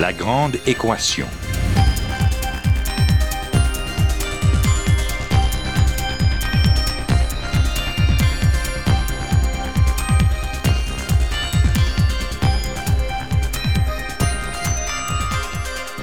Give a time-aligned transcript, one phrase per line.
[0.00, 1.26] La grande équation.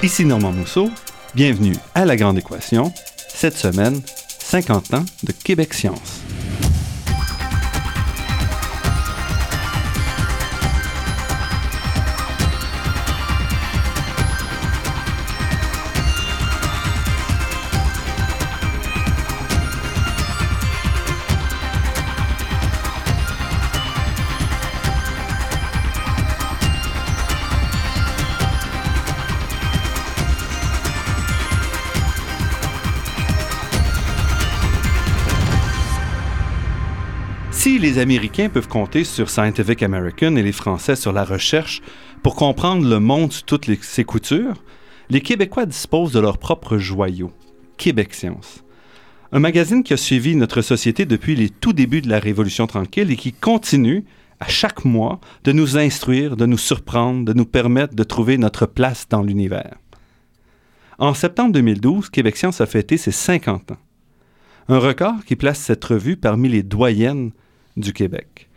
[0.00, 0.92] Ici Normand Mousseau,
[1.34, 2.92] bienvenue à La Grande Équation.
[3.28, 4.00] Cette semaine,
[4.38, 6.17] 50 ans de Québec Science.
[37.98, 41.82] Américains peuvent compter sur Scientific American et les Français sur la recherche
[42.22, 44.62] pour comprendre le monde sous toutes ses coutures,
[45.10, 47.32] les Québécois disposent de leur propre joyau,
[47.76, 48.62] Québec Science.
[49.32, 53.10] Un magazine qui a suivi notre société depuis les tout débuts de la Révolution tranquille
[53.10, 54.04] et qui continue,
[54.38, 58.66] à chaque mois, de nous instruire, de nous surprendre, de nous permettre de trouver notre
[58.66, 59.76] place dans l'univers.
[60.98, 63.78] En septembre 2012, Québec Science a fêté ses 50 ans.
[64.68, 67.32] Un record qui place cette revue parmi les doyennes
[67.78, 68.48] du Québec.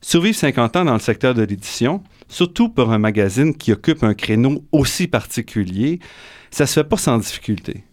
[0.00, 4.14] Survivre 50 ans dans le secteur de l'édition, surtout pour un magazine qui occupe un
[4.14, 6.00] créneau aussi particulier,
[6.50, 7.84] ça se fait pas sans difficulté.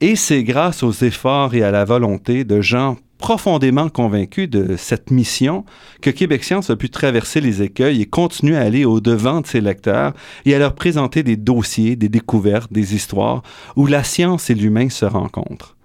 [0.00, 5.12] Et c'est grâce aux efforts et à la volonté de gens profondément convaincus de cette
[5.12, 5.64] mission
[6.00, 9.60] que Québec Science a pu traverser les écueils et continuer à aller au-devant de ses
[9.60, 10.12] lecteurs
[10.44, 13.44] et à leur présenter des dossiers, des découvertes, des histoires
[13.76, 15.76] où la science et l'humain se rencontrent.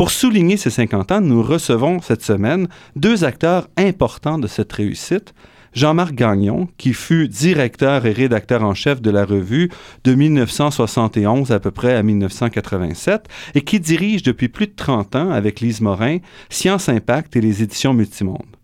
[0.00, 5.34] Pour souligner ces 50 ans, nous recevons cette semaine deux acteurs importants de cette réussite.
[5.74, 9.70] Jean-Marc Gagnon, qui fut directeur et rédacteur en chef de la revue
[10.04, 15.30] de 1971 à peu près à 1987 et qui dirige depuis plus de 30 ans
[15.32, 16.16] avec Lise Morin
[16.48, 18.56] Science Impact et les éditions Multimonde.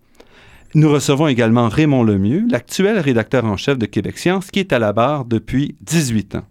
[0.74, 4.78] Nous recevons également Raymond Lemieux, l'actuel rédacteur en chef de Québec Science, qui est à
[4.78, 6.44] la barre depuis 18 ans.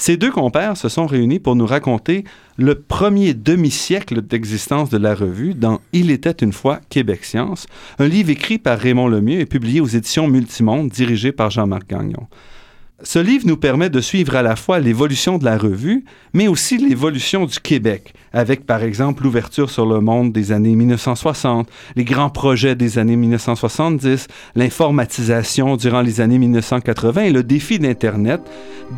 [0.00, 2.24] Ces deux compères se sont réunis pour nous raconter
[2.56, 7.66] le premier demi-siècle d'existence de la revue dans Il était une fois Québec Science,
[7.98, 12.28] un livre écrit par Raymond Lemieux et publié aux éditions Multimonde dirigé par Jean-Marc Gagnon.
[13.02, 16.76] Ce livre nous permet de suivre à la fois l'évolution de la revue, mais aussi
[16.76, 21.66] l'évolution du Québec, avec par exemple l'ouverture sur le monde des années 1960,
[21.96, 28.42] les grands projets des années 1970, l'informatisation durant les années 1980 et le défi d'Internet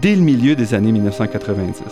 [0.01, 1.83] dès le milieu des années 1990.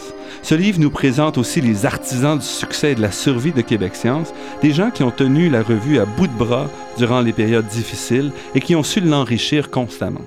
[0.42, 3.94] Ce livre nous présente aussi les artisans du succès et de la survie de Québec
[3.94, 6.68] Science, des gens qui ont tenu la revue à bout de bras
[6.98, 10.22] durant les périodes difficiles et qui ont su l'enrichir constamment.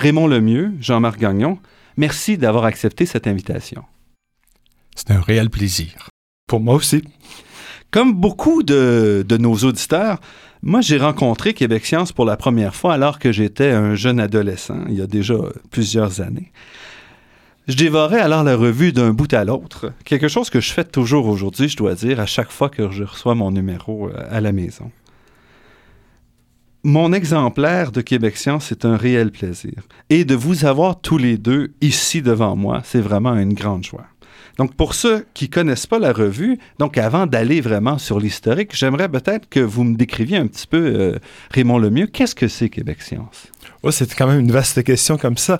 [0.00, 1.58] Raymond Lemieux, Jean-Marc Gagnon,
[1.98, 3.84] merci d'avoir accepté cette invitation.
[4.96, 6.08] C'est un réel plaisir.
[6.46, 7.04] Pour moi aussi.
[7.90, 10.18] Comme beaucoup de, de nos auditeurs,
[10.62, 14.86] moi j'ai rencontré Québec Science pour la première fois alors que j'étais un jeune adolescent,
[14.88, 15.34] il y a déjà
[15.70, 16.50] plusieurs années.
[17.68, 21.26] Je dévorais alors la revue d'un bout à l'autre, quelque chose que je fais toujours
[21.26, 24.52] aujourd'hui, je dois dire, à chaque fois que je reçois mon numéro euh, à la
[24.52, 24.90] maison.
[26.82, 29.74] Mon exemplaire de Québec Science est un réel plaisir.
[30.08, 34.06] Et de vous avoir tous les deux ici devant moi, c'est vraiment une grande joie.
[34.56, 39.10] Donc, pour ceux qui connaissent pas la revue, donc avant d'aller vraiment sur l'historique, j'aimerais
[39.10, 41.18] peut-être que vous me décriviez un petit peu, euh,
[41.50, 43.48] Raymond Lemieux, qu'est-ce que c'est Québec Science?
[43.82, 45.58] Oh, c'est quand même une vaste question comme ça.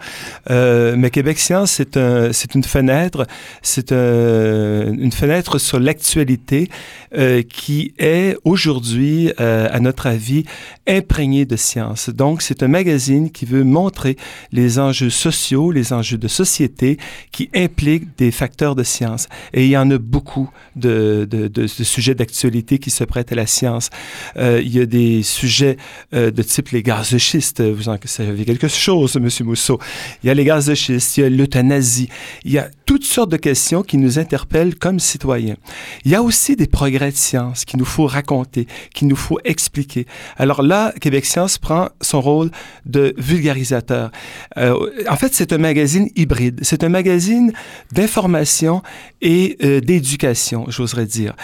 [0.51, 3.27] Euh, mais Québec Science, c'est un, une fenêtre,
[3.63, 6.69] c'est un- une fenêtre sur l'actualité
[7.17, 10.45] euh, qui est aujourd'hui, euh, à notre avis,
[10.87, 12.11] imprégnée de science.
[12.11, 14.17] Donc, c'est un magazine qui veut montrer
[14.53, 16.99] les enjeux sociaux, les enjeux de société
[17.33, 19.29] qui impliquent des facteurs de science.
[19.55, 23.35] Et il y en a beaucoup de, de, de, sujets d'actualité qui se prêtent à
[23.35, 23.89] la science.
[24.37, 25.77] Il y a des sujets
[26.13, 27.63] de type les gaz de schiste.
[27.63, 29.29] Vous en savez quelque chose, M.
[29.47, 29.79] Mousseau.
[30.23, 32.09] Il y a les gaz de schiste, il y a l'euthanasie.
[32.45, 35.57] Il y a toutes sortes de questions qui nous interpellent comme citoyens.
[36.05, 39.39] Il y a aussi des progrès de science qu'il nous faut raconter, qu'il nous faut
[39.45, 40.07] expliquer.
[40.37, 42.51] Alors là, Québec Science prend son rôle
[42.85, 44.11] de vulgarisateur.
[44.57, 44.75] Euh,
[45.09, 46.61] en fait, c'est un magazine hybride.
[46.63, 47.53] C'est un magazine
[47.93, 48.83] d'information
[49.23, 51.35] et euh, d'éducation, j'oserais dire.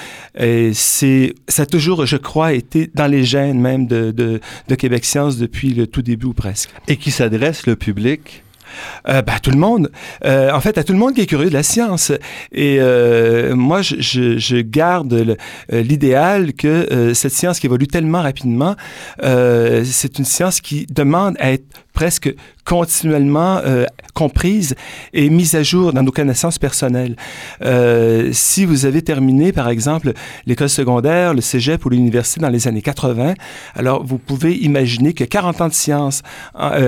[0.73, 5.05] C'est, ça a toujours, je crois, été dans les gènes même de, de, de Québec
[5.05, 6.56] Science depuis le tout début ou presque.
[6.89, 8.43] Et qui s'adresse le public
[9.09, 9.91] euh, à tout le monde.
[10.25, 12.11] Euh, en fait, à tout le monde qui est curieux de la science.
[12.53, 18.75] Et euh, moi, je, garde euh, l'idéal que cette science qui évolue tellement rapidement,
[19.23, 22.35] c'est une science qui demande à être presque
[22.65, 23.61] continuellement
[24.13, 24.75] comprise
[25.15, 27.17] et mise à jour dans nos connaissances personnelles.
[28.33, 30.13] Si vous avez terminé, par exemple,
[30.47, 33.35] l'école secondaire, le cégep ou l'université dans les années 80,
[33.75, 36.23] alors vous pouvez imaginer que 40 ans de science,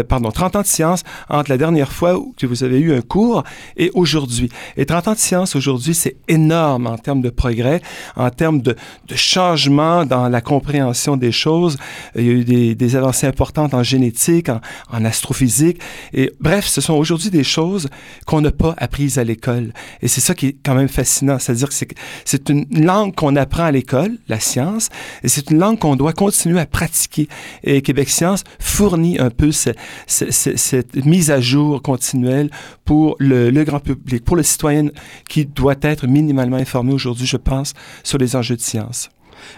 [0.09, 3.45] pardon, 30 ans de science entre la dernière fois que vous avez eu un cours
[3.77, 4.49] et aujourd'hui.
[4.77, 7.81] Et 30 ans de science aujourd'hui, c'est énorme en termes de progrès,
[8.17, 8.75] en termes de,
[9.15, 11.79] changement dans la compréhension des choses.
[12.17, 15.81] Il y a eu des, avancées importantes en génétique, en, astrophysique.
[16.13, 17.89] Et bref, ce sont aujourd'hui des choses
[18.27, 19.73] qu'on n'a pas apprises à l'école.
[20.03, 21.39] Et c'est ça qui est quand même fascinant.
[21.39, 21.75] C'est-à-dire que
[22.25, 24.89] c'est une langue qu'on apprend à l'école, la science,
[25.23, 27.29] et c'est une langue qu'on doit continuer à pratiquer.
[27.63, 29.71] Et Québec Science fournit un peu ce,
[30.07, 32.51] ce, ce, cette mise à jour continuelle
[32.85, 34.89] pour le, le, grand public, pour le citoyen
[35.29, 39.11] qui doit être minimalement informé aujourd'hui, je pense, sur les enjeux de science.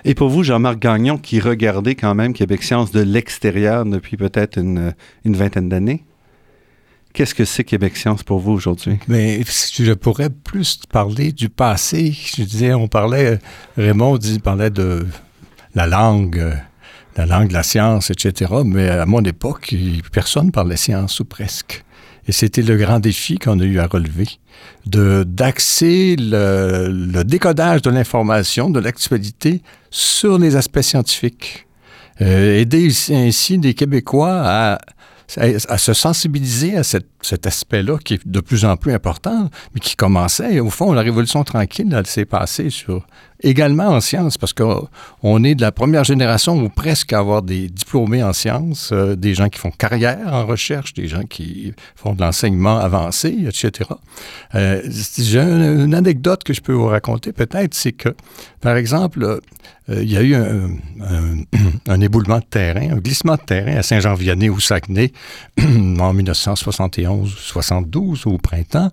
[0.05, 4.59] Et pour vous, Jean-Marc Gagnon, qui regardait quand même Québec Science de l'extérieur depuis peut-être
[4.59, 4.95] une,
[5.25, 6.05] une vingtaine d'années,
[7.13, 8.99] Qu'est-ce que c'est Québec Science pour vous aujourd'hui?
[9.09, 12.13] Mais je pourrais plus parler du passé.
[12.13, 13.41] Je disais, on parlait,
[13.77, 15.05] Raymond dit, parlait de
[15.75, 16.57] la langue,
[17.17, 18.53] la langue de la science, etc.
[18.65, 19.75] Mais à mon époque,
[20.13, 21.85] personne parlait science ou presque.
[22.27, 24.29] Et c'était le grand défi qu'on a eu à relever,
[24.87, 31.67] de d'axer le, décodage de l'information, de l'actualité sur les aspects scientifiques.
[32.21, 34.75] Euh, aider ainsi des Québécois à,
[35.39, 39.51] à, à se sensibiliser à cette, cet aspect-là qui est de plus en plus important,
[39.75, 40.61] mais qui commençait.
[40.61, 43.07] Au fond, la Révolution tranquille, elle s'est passée sur
[43.43, 47.69] également en sciences, parce qu'on est de la première génération ou presque à avoir des
[47.69, 52.15] diplômés en sciences, euh, des gens qui font carrière en recherche, des gens qui font
[52.15, 53.91] de l'enseignement avancé, etc.
[54.55, 54.83] Euh,
[55.19, 58.11] J'ai une, anecdote que je peux vous raconter peut-être, c'est que,
[58.61, 59.41] par exemple, euh,
[59.89, 64.61] il y a eu un, éboulement de terrain, un glissement de terrain à Saint-Jean-Vianney ou
[64.61, 65.13] Saguenay
[65.99, 66.13] en
[67.11, 68.91] 1971-72 au printemps.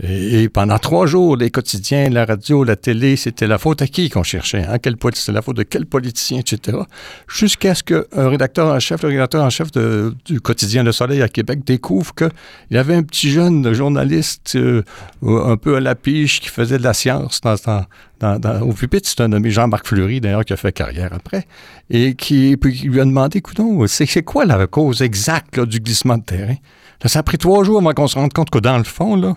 [0.00, 4.08] Et, pendant trois jours, les quotidiens, la radio, la télé, c'était la faute à qui
[4.10, 4.64] qu'on cherchait?
[4.64, 4.76] Hein?
[5.12, 6.78] C'était la faute de quel politicien, etc.
[7.26, 11.28] Jusqu'à ce qu'un rédacteur en chef, le rédacteur en chef du quotidien Le Soleil à
[11.28, 12.30] Québec découvre qu'il
[12.70, 14.84] y avait un petit jeune journaliste euh,
[15.22, 19.08] un peu à la piche qui faisait de la science dans, au pupitre.
[19.08, 21.44] C'est un nommé Jean-Marc Fleury, d'ailleurs, qui a fait carrière après,
[21.90, 26.18] et qui, puis, qui lui a demandé, écoutons, c'est quoi la cause exacte du glissement
[26.18, 26.56] de terrain?
[27.04, 29.34] Ça a pris trois jours avant qu'on se rende compte que dans le fond, là,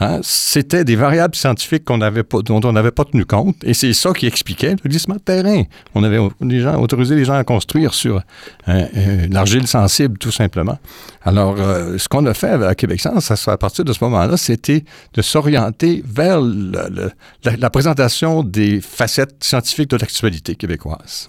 [0.00, 3.92] Hein, c'était des variables scientifiques qu'on pas, dont on n'avait pas tenu compte, et c'est
[3.92, 5.64] ça qui expliquait le glissement de terrain.
[5.96, 6.18] On avait
[6.60, 8.22] gens, autorisé les gens à construire sur
[8.68, 8.86] hein,
[9.28, 10.78] l'argile sensible, tout simplement.
[11.24, 14.84] Alors, euh, ce qu'on a fait à Québec Science, à partir de ce moment-là, c'était
[15.14, 21.28] de s'orienter vers la, présentation des facettes scientifiques de l'actualité québécoise.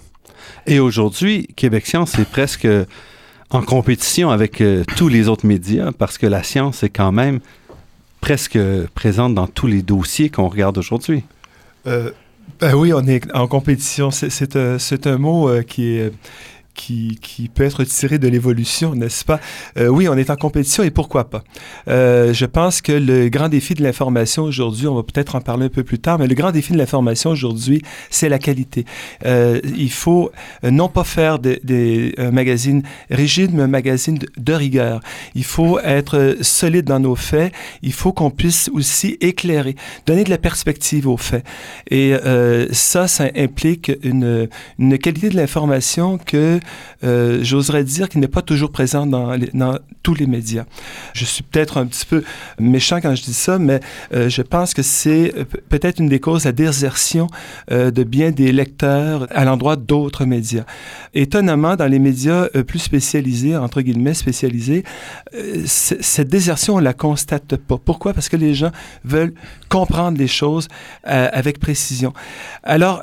[0.68, 2.68] Et aujourd'hui, Québec Science est presque
[3.50, 7.40] en compétition avec euh, tous les autres médias parce que la science est quand même
[8.20, 8.58] presque
[8.94, 11.24] présente dans tous les dossiers qu'on regarde aujourd'hui.
[11.86, 12.10] Euh,
[12.60, 14.10] ben oui, on est en compétition.
[14.10, 16.12] C'est un, un, mot euh, qui est
[16.74, 19.40] qui, qui, peut être tiré de l'évolution, n'est-ce pas?
[19.78, 21.42] Euh, oui, on est en compétition et pourquoi pas?
[21.88, 25.66] Euh, je pense que le grand défi de l'information aujourd'hui, on va peut-être en parler
[25.66, 28.84] un peu plus tard, mais le grand défi de l'information aujourd'hui, c'est la qualité.
[29.26, 30.30] Euh, il faut
[30.62, 35.00] non pas faire des, des magazines rigides, mais un magazine de, rigueur.
[35.34, 37.52] Il faut être solide dans nos faits.
[37.82, 41.44] Il faut qu'on puisse aussi éclairer, donner de la perspective aux faits.
[41.90, 44.48] Et euh, ça, ça implique une,
[44.78, 46.59] une qualité de l'information que
[47.04, 49.30] euh, j'oserais dire qu'il n'est pas toujours présent dans,
[50.02, 50.64] tous les médias.
[51.14, 52.24] Je suis peut-être un petit peu
[52.58, 53.80] méchant quand je dis ça, mais
[54.14, 55.34] euh, je pense que c'est
[55.68, 57.26] peut-être une des causes la désertion
[57.70, 60.64] euh, de bien des lecteurs à l'endroit d'autres médias.
[61.14, 64.84] Étonnamment, dans les médias euh, plus spécialisés, entre guillemets spécialisés,
[65.34, 67.78] euh, cette désertion, on la constate pas.
[67.78, 68.14] Pourquoi?
[68.14, 68.70] Parce que les gens
[69.04, 69.34] veulent
[69.68, 70.68] comprendre les choses
[71.06, 72.12] euh, avec précision.
[72.62, 73.02] Alors,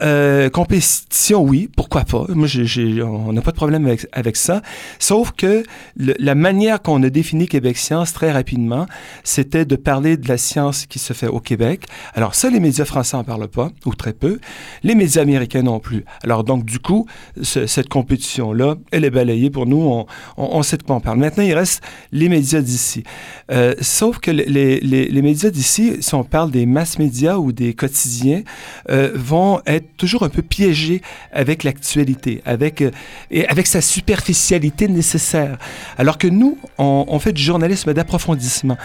[0.54, 2.26] compétition, oui, pourquoi pas?
[2.30, 4.62] Moi, j'ai, on n'a pas de problème avec, ça.
[5.00, 5.64] Sauf que
[5.96, 8.88] la manière qu'on on a défini Québec Science très rapidement,
[9.24, 11.86] c'était de parler de la science qui se fait au Québec.
[12.14, 14.40] Alors ça, les médias français en parlent pas, ou très peu.
[14.84, 16.04] Les médias américains non plus.
[16.24, 17.06] Alors donc, du coup,
[17.42, 19.78] cette compétition-là, elle est balayée pour nous.
[19.78, 21.20] On, on, sait de quoi on parle.
[21.20, 23.04] Maintenant, il reste les médias d'ici.
[23.50, 28.42] Euh, sauf que les médias d'ici, si on parle des masses médias ou des quotidiens,
[28.90, 31.02] euh, vont être toujours un peu piégés
[31.32, 32.92] avec l'actualité, avec, euh,
[33.38, 35.60] et avec sa superficialité nécessaire.
[36.00, 38.78] Alors que nous, on, fait du journalisme d'approfondissement.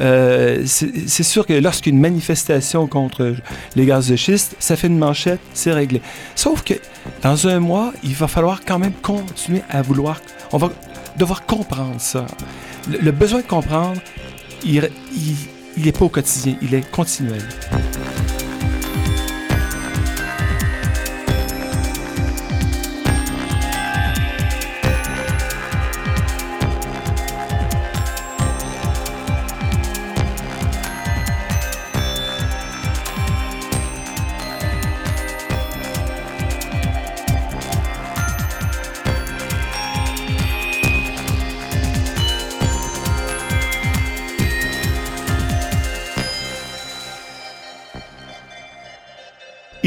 [0.00, 3.36] Euh, c'est sûr que lorsqu'une manifestation contre
[3.76, 6.00] les gaz de schiste, ça fait une manchette, c'est réglé.
[6.34, 6.72] Sauf que
[7.20, 10.22] dans un mois, il va falloir quand même continuer à vouloir...
[10.52, 10.70] On va
[11.18, 12.26] devoir comprendre ça.
[12.88, 14.00] Le, besoin de comprendre,
[14.64, 14.90] il n'est
[15.76, 17.42] il, pas au quotidien, il est continuel.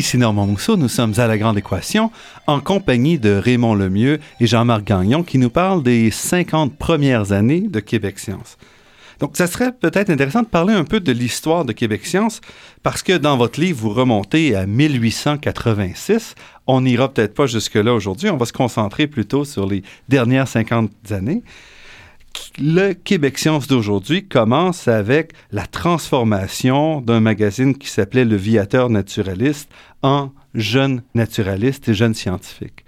[0.01, 2.09] Ici Normand Mousseau, nous sommes à La Grande Équation
[2.47, 7.67] en compagnie de Raymond Lemieux et Jean-Marc Gagnon qui nous parlent des 50 premières années
[7.69, 8.57] de Québec Science.
[9.19, 12.41] Donc, ça serait peut-être intéressant de parler un peu de l'histoire de Québec Science
[12.81, 16.33] parce que dans votre livre, vous remontez à 1886.
[16.65, 18.31] On n'ira peut-être pas jusque-là aujourd'hui.
[18.31, 21.43] On va se concentrer plutôt sur les dernières 50 années
[22.59, 29.69] le Québec Science d'aujourd'hui commence avec la transformation d'un magazine qui s'appelait Le Viateur naturaliste
[30.01, 32.83] en jeune naturaliste et jeune scientifique.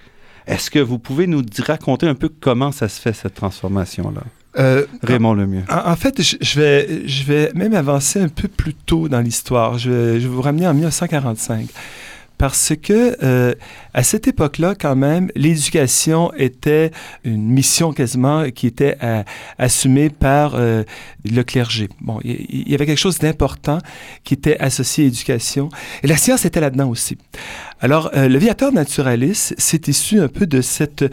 [0.47, 4.23] Est-ce que vous pouvez nous raconter un peu comment ça se fait, cette transformation-là?
[4.59, 5.63] Euh, Raymond Lemieux.
[5.69, 9.77] En, en fait, je, vais, je vais même avancer un peu plus tôt dans l'histoire.
[9.77, 11.67] Je, je vais vous ramener en 1945
[12.43, 13.55] parce que euh,
[13.93, 16.91] à cette époque-là, quand même, l'éducation était
[17.23, 18.97] une mission quasiment qui était
[19.57, 20.83] assumée par euh,
[21.23, 21.87] le clergé.
[22.01, 23.77] Bon, il y, avait quelque chose d'important
[24.25, 25.69] qui était associé à l'éducation,
[26.03, 27.17] et la science était là-dedans aussi.
[27.83, 31.03] Alors, euh, le viateur naturaliste, c'est issu un peu de cette,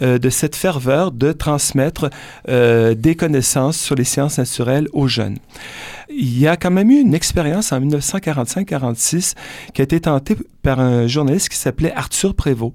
[0.00, 2.10] de cette ferveur de transmettre
[2.46, 5.38] des connaissances sur les sciences naturelles aux jeunes.
[6.10, 9.34] Il y a quand même eu une expérience en 1945-46
[9.72, 12.74] qui a été tentée par un journaliste qui s'appelait Arthur Prévost.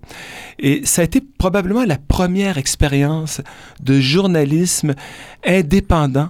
[0.58, 3.42] Et ça a été probablement la première expérience
[3.82, 4.96] de journalisme
[5.46, 6.30] indépendant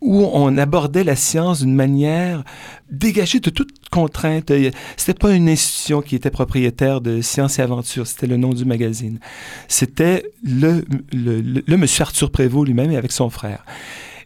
[0.00, 2.44] où on abordait la science d'une manière
[2.90, 4.52] dégagée de toute contrainte.
[4.96, 8.64] C'était pas une institution qui était propriétaire de Science et Aventure, c'était le nom du
[8.64, 9.18] magazine.
[9.68, 13.64] C'était le, le, monsieur Arthur Prévost lui-même avec son frère.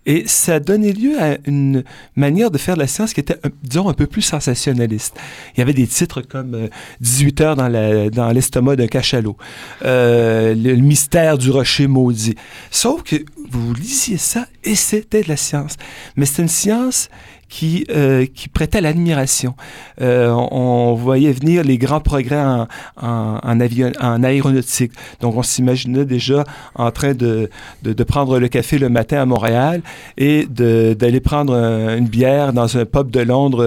[0.06, 1.84] Et ça donné lieu à une
[2.16, 5.14] manière de faire de la science qui était, disons, un peu plus sensationnaliste.
[5.54, 6.68] Il y avait des titres comme
[7.00, 9.36] 18 euh, heures dans l'estomac d'un cachalot,
[9.84, 12.34] euh, le, mystère du rocher maudit.
[12.70, 13.16] Sauf que
[13.50, 15.76] vous lisiez ça et c'était de la science.
[16.16, 17.10] Mais c'est une science
[17.50, 19.54] qui, euh, qui prêtait l'admiration.
[20.00, 24.92] Euh, on, voyait venir les grands progrès en, en, avion, en aéronautique.
[25.20, 26.44] Donc, on s'imaginait déjà
[26.76, 27.50] en train de,
[27.82, 29.82] de, de, prendre le café le matin à Montréal
[30.16, 33.66] et d'aller prendre une bière dans un pub de Londres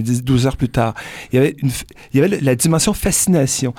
[0.00, 0.94] 12 euh, heures plus tard.
[1.32, 1.70] Il y avait, une,
[2.12, 3.74] il y avait la dimension fascination.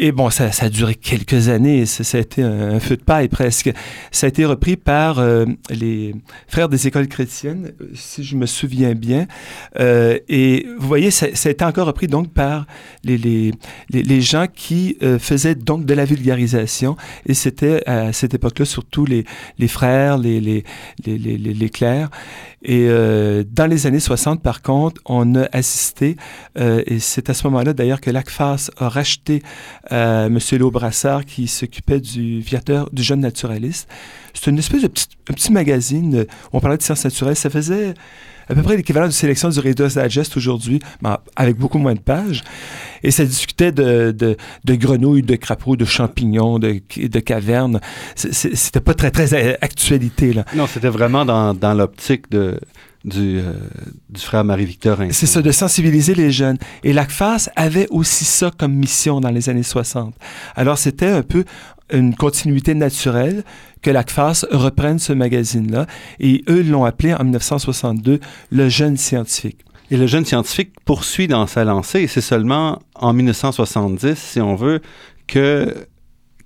[0.00, 3.02] Et bon, ça, ça, a duré quelques années, ça, ça a été un, feu de
[3.02, 3.72] paille presque.
[4.12, 6.14] Ça a été repris par euh, les
[6.46, 9.26] frères des écoles chrétiennes, si je me souviens bien.
[9.80, 12.66] Euh, et vous voyez, ça, ça, a été encore repris donc par
[13.02, 13.52] les, les,
[13.90, 16.96] les, gens qui euh, faisaient donc de la vulgarisation.
[17.26, 19.24] Et c'était à cette époque-là surtout les,
[19.58, 20.64] les frères, les, les,
[21.04, 22.10] les, les, les clercs.
[22.62, 26.16] Et euh, dans les années 60, par contre, on a assisté,
[26.58, 29.42] euh, et c'est à ce moment-là d'ailleurs que l'ACFAS a racheté
[29.92, 30.38] euh, M.
[30.52, 33.88] Léo Brassard qui s'occupait du viateur, du jeune naturaliste.
[34.34, 37.36] C'est une espèce de petit, un petit magazine où on parlait de sciences naturelles.
[37.36, 37.94] Ça faisait
[38.48, 40.80] à peu près l'équivalent de sélection du Reader's Digest aujourd'hui,
[41.36, 42.42] avec beaucoup moins de pages.
[43.02, 47.80] Et ça discutait de, grenouilles, de crapauds, de champignons, de, de cavernes.
[48.14, 50.44] C'était pas très, très actualité, là.
[50.54, 52.58] Non, c'était vraiment dans, dans l'optique de,
[53.08, 53.52] du, euh,
[54.10, 54.98] du, frère Marie-Victor.
[55.10, 56.58] C'est ça, de sensibiliser les jeunes.
[56.84, 60.14] Et l'ACFAS avait aussi ça comme mission dans les années 60.
[60.54, 61.44] Alors, c'était un peu
[61.92, 63.44] une continuité naturelle
[63.82, 65.86] que l'ACFAS reprenne ce magazine-là.
[66.20, 69.58] Et eux l'ont appelé en 1962 le jeune scientifique.
[69.90, 72.00] Et le jeune scientifique poursuit dans sa lancée.
[72.00, 74.80] Et c'est seulement en 1970, si on veut,
[75.26, 75.74] que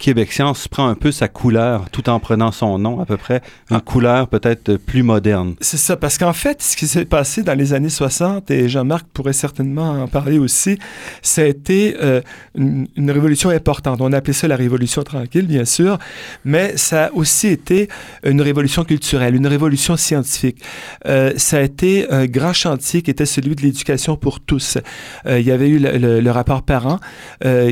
[0.02, 3.40] Québec Science prend un peu sa couleur tout en prenant son nom, à peu près,
[3.70, 3.80] une ah.
[3.80, 5.54] couleur peut-être plus moderne.
[5.60, 9.06] C'est ça, parce qu'en fait, ce qui s'est passé dans les années 60, et Jean-Marc
[9.14, 10.76] pourrait certainement en parler aussi,
[11.22, 12.20] ça a été euh,
[12.56, 14.00] une, révolution importante.
[14.00, 16.00] On appelait ça la révolution tranquille, bien sûr,
[16.44, 17.86] mais ça a aussi été
[18.24, 20.64] une révolution culturelle, une révolution scientifique.
[21.06, 24.78] Euh, ça a été un grand chantier qui était celui de l'éducation pour tous.
[25.26, 26.98] Euh, il y avait eu le, le rapport parent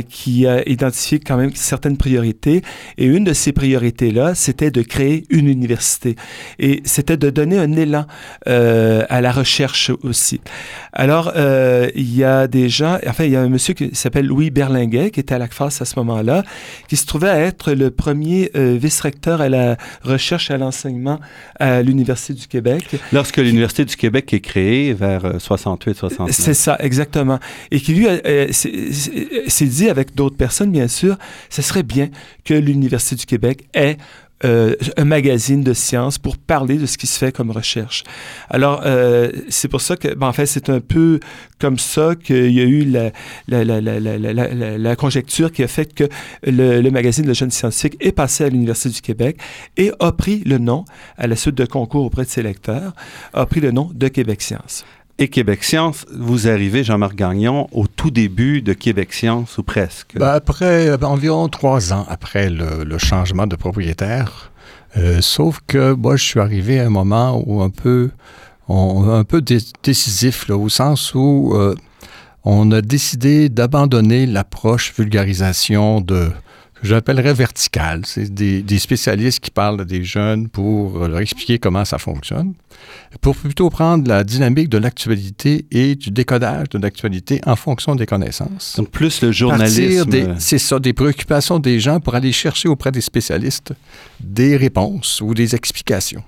[0.09, 2.20] qui a identifié quand même certaines priorités
[2.99, 6.17] et une de ces priorités-là, c'était de créer une université.
[6.59, 8.07] Et c'était de donner un élan
[8.49, 10.41] euh, à la recherche aussi.
[10.93, 14.27] Alors, euh, il y a des gens, enfin, il y a un monsieur qui s'appelle
[14.27, 16.43] Louis Berlinguet, qui était à la l'ACFAS à ce moment-là,
[16.89, 21.19] qui se trouvait à être le premier euh, vice-recteur à la recherche et à l'enseignement
[21.59, 22.97] à l'Université du Québec.
[23.13, 26.31] Lorsque l'Université du Québec est créée vers 68-69.
[26.31, 27.39] C'est ça, exactement.
[27.71, 28.07] Et qui lui
[28.53, 31.17] s'est dit avec d'autres personnes, bien sûr,
[31.49, 32.10] ce serait bien
[32.45, 33.97] que l'Université du Québec ait
[34.43, 38.05] euh, un magazine de sciences pour parler de ce qui se fait comme recherche.
[38.49, 41.21] Alors, euh, c'est pour ça que, ben, en fait, c'est un peu
[41.59, 42.91] comme ça qu'il y a eu
[43.49, 46.05] la, conjecture qui a fait que
[46.43, 49.37] le, le, magazine Le Jeune Scientifique est passé à l'Université du Québec
[49.77, 50.87] et a pris le nom,
[51.19, 52.95] à la suite de concours auprès de ses lecteurs,
[53.35, 54.87] a pris le nom de Québec Science
[55.21, 60.15] et Québec Science, vous arrivez, Jean-Marc Gagnon, au tout début de Québec Science, ou presque.
[60.17, 64.51] Ben, après, euh, environ trois ans après le, changement de propriétaire.
[64.97, 68.11] Euh, sauf que moi, je suis arrivé à un moment où un peu,
[68.69, 69.43] un peu
[69.83, 71.75] décisif, au sens où euh,
[72.45, 76.31] on a décidé d'abandonner l'approche vulgarisation de,
[76.83, 78.03] j'appellerais vertical.
[78.05, 82.55] C'est des, des, spécialistes qui parlent à des jeunes pour leur expliquer comment ça fonctionne,
[83.21, 88.07] pour plutôt prendre la dynamique de l'actualité et du décodage de l'actualité en fonction des
[88.07, 88.75] connaissances.
[88.77, 90.37] Donc plus le journalisme.
[90.39, 93.73] C'est ça, des préoccupations des gens pour aller chercher auprès des spécialistes
[94.21, 96.23] des réponses ou des explications.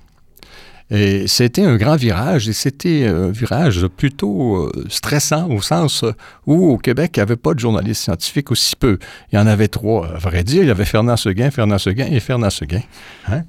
[0.95, 6.05] Et c'était un grand virage, et c'était un virage plutôt euh, stressant au sens
[6.47, 8.99] où au Québec, il n'y avait pas de journalistes scientifiques aussi peu.
[9.33, 10.63] Il y en avait trois, à vrai dire.
[10.63, 12.83] Il y avait Fernand Seguin, Fernand Seguin et Fernand Seguin,
[13.27, 13.41] hein,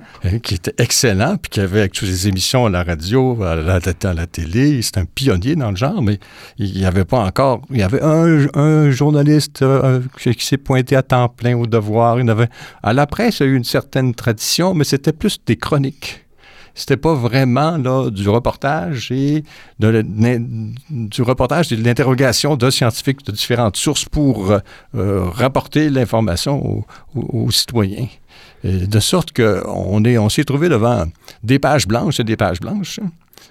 [0.41, 4.81] qui était excellent, puis qui avait toutes les émissions à la radio, à la, télé.
[4.81, 6.19] C'était un pionnier dans le genre, mais
[6.57, 7.61] il n'y avait pas encore...
[7.71, 12.21] Il y avait un, journaliste euh, qui s'est pointé à temps plein au devoir.
[12.21, 12.49] Il avait,
[12.83, 16.22] à la presse, il y a eu une certaine tradition, mais c'était plus des chroniques
[16.75, 19.43] c'était pas vraiment là, du reportage et
[19.79, 20.03] de,
[20.89, 24.51] du reportage de l'interrogation de scientifiques de différentes sources pour
[24.95, 26.83] euh, rapporter l'information
[27.15, 28.07] aux, citoyens.
[28.63, 31.05] de sorte qu'on on s'est trouvé devant
[31.43, 32.99] des pages blanches et des pages blanches.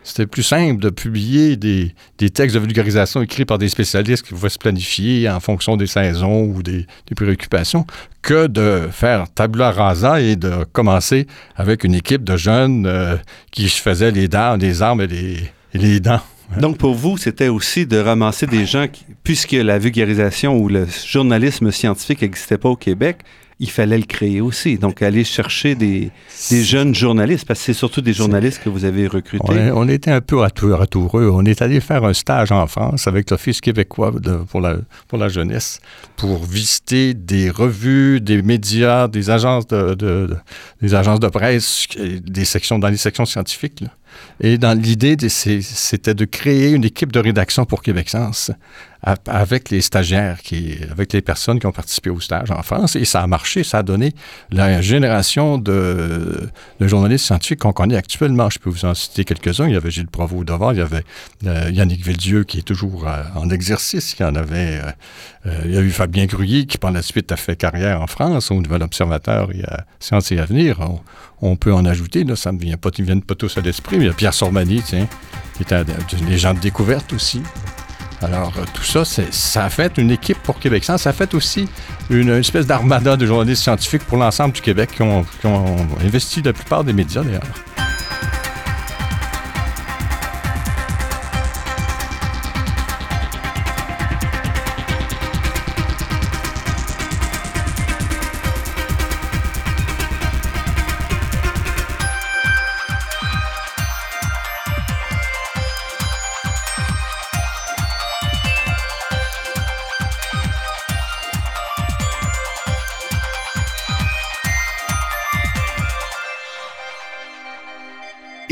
[0.04, 1.94] C'était plus simple de publier des,
[2.30, 6.42] textes de vulgarisation écrits par des spécialistes qui pouvaient se planifier en fonction des saisons
[6.44, 7.86] ou des, préoccupations
[8.20, 13.16] que de faire tabula rasa et de commencer avec une équipe de jeunes euh,
[13.50, 16.20] qui faisaient les dents, les armes et les, dents.
[16.60, 18.86] Donc, pour vous, c'était aussi de ramasser des gens,
[19.22, 23.18] puisque la vulgarisation ou le journalisme scientifique n'existait pas au Québec,
[23.62, 24.76] il fallait le créer aussi.
[24.76, 26.10] Donc, aller chercher des,
[26.50, 29.70] jeunes journalistes, parce que c'est surtout des journalistes que vous avez recrutés.
[29.72, 31.30] on était un peu ratoureux.
[31.32, 34.12] On est allé faire un stage en France avec l'Office québécois
[34.50, 35.80] pour, la, pour la jeunesse,
[36.16, 40.28] pour visiter des revues, des médias, des agences de,
[40.82, 43.84] des agences de presse, des sections, dans les sections scientifiques.
[44.40, 48.50] Et dans l'idée, c'était de créer une équipe de rédaction pour Québec Sens
[49.02, 52.94] avec les stagiaires, qui, avec les personnes qui ont participé au stage en France.
[52.94, 54.14] Et ça a marché, ça a donné
[54.52, 56.48] la génération de,
[56.80, 58.48] journalistes scientifiques qu'on connaît actuellement.
[58.48, 59.66] Je peux vous en citer quelques-uns.
[59.66, 61.04] Il y avait Gilles Provost devant, il y avait
[61.46, 64.14] euh, Yannick Villedieu qui est toujours euh, en exercice.
[64.18, 64.80] Il y en avait,
[65.46, 68.06] euh, il y a eu Fabien Gruyé qui par la suite a fait carrière en
[68.06, 70.78] France au Nouvel Observateur et à Sciences et Avenir.
[71.56, 74.08] Peut en ajouter, là, ça ne vient pas, ils pas tous à l'esprit, mais il
[74.08, 75.08] y a Pierre Sormani, tiens,
[75.56, 77.42] qui était des gens de découverte aussi.
[78.22, 81.68] Alors, euh, tout ça, ça a fait une équipe pour Québec Ça a fait aussi
[82.08, 86.40] une, espèce d'armada de journalistes scientifiques pour l'ensemble du Québec qui ont, qui ont investi
[86.42, 87.42] la plupart des médias, d'ailleurs.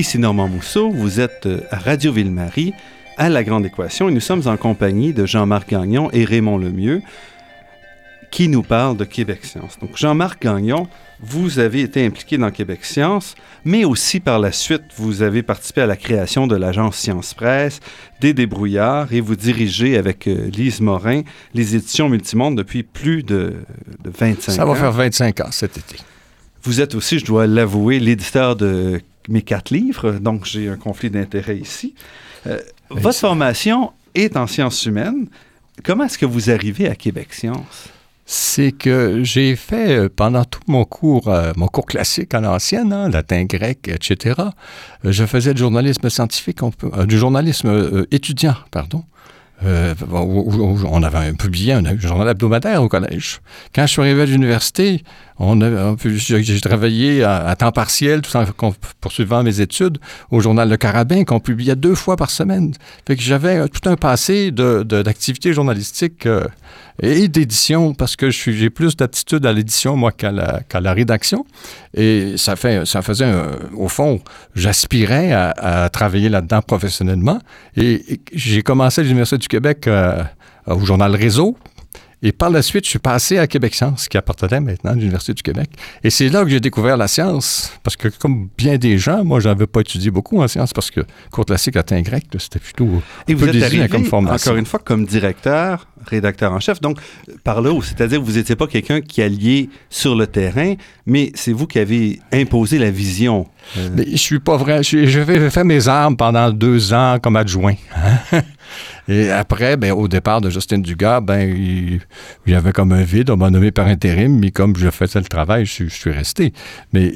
[0.01, 2.73] Ici Normand Mousseau, vous êtes euh, à Radio Ville-Marie,
[3.19, 7.03] à La Grande Équation, et nous sommes en compagnie de Jean-Marc Gagnon et Raymond Lemieux.
[8.31, 9.79] qui nous parle de Québec Science.
[9.79, 10.89] Donc, Jean-Marc Gagnon,
[11.21, 13.35] vous avez été impliqué dans Québec Science,
[13.67, 17.81] mais aussi par la suite, vous avez participé à la création de l'agence Science Presse,
[18.23, 21.21] des débrouillards, et vous dirigez avec euh, Lise Morin
[21.53, 23.53] les éditions Multimonde depuis plus de,
[24.03, 24.57] de 25 ans.
[24.57, 25.97] Ça va faire 25 ans cet été.
[26.63, 31.11] Vous êtes aussi, je dois l'avouer, l'éditeur de mes quatre livres, donc j'ai un conflit
[31.11, 31.95] d'intérêts ici.
[32.47, 32.59] Euh,
[32.91, 35.29] votre formation est en sciences humaines.
[35.85, 37.89] Comment est-ce que vous arrivez à Québec Science?
[38.33, 42.93] c'est que j'ai fait euh, pendant tout mon cours, euh, mon cours classique en ancienne,
[42.93, 44.41] hein, latin, grec, etc.
[45.03, 49.03] Je faisais du journalisme scientifique, on peut, du journalisme étudiant, pardon.
[49.65, 53.41] on avait publié un, journal hebdomadaire au collège.
[53.75, 55.03] Quand je suis arrivé à l'université,
[56.05, 58.45] j'ai travaillé à, temps partiel tout en
[59.01, 59.99] poursuivant mes études
[60.31, 62.73] au journal Le Carabin qu'on publiait deux fois par semaine.
[63.09, 64.85] J'avais tout un passé de,
[65.53, 66.29] journalistiques
[67.03, 71.47] et d'édition, parce que j'ai plus d'aptitude à l'édition, moi, qu'à la, la, rédaction.
[71.95, 73.33] Et ça, fait, ça faisait,
[73.75, 74.21] au fond,
[74.55, 77.39] j'aspirais à, travailler là-dedans professionnellement.
[77.77, 80.23] Et, j'ai commencé à l'Université du Québec euh,
[80.67, 81.57] au journal Réseau,
[82.23, 85.33] et par la suite, je suis passé à Québec Science, qui appartenait maintenant à l'Université
[85.33, 85.71] du Québec.
[86.05, 89.41] Et c'est là que j'ai découvert la science, parce que comme bien des gens, moi,
[89.41, 93.03] je n'avais pas étudié beaucoup en sciences, parce que cours classique latin grec, c'était plutôt
[93.27, 94.51] Et vous êtes arrivé, comme formation.
[94.51, 96.81] encore une fois, comme directeur, rédacteur en chef.
[96.81, 96.99] Donc,
[97.45, 100.75] par là, c'est-à-dire que vous n'étiez pas quelqu'un qui alliait sur le terrain,
[101.07, 103.47] mais c'est vous qui avez imposé la vision.
[103.77, 103.89] Euh.
[103.95, 104.83] Mais je suis pas vrai.
[104.83, 107.75] Je, vais faire mes armes pendant deux ans comme adjoint.
[108.33, 108.43] Hein.
[109.09, 112.01] Et après, ben, au départ de Justin Dugas, ben, il,
[112.47, 113.31] y avait comme un vide.
[113.31, 116.53] On m'a nommé par intérim, mais comme je faisais le travail, je, suis resté.
[116.93, 117.13] Mais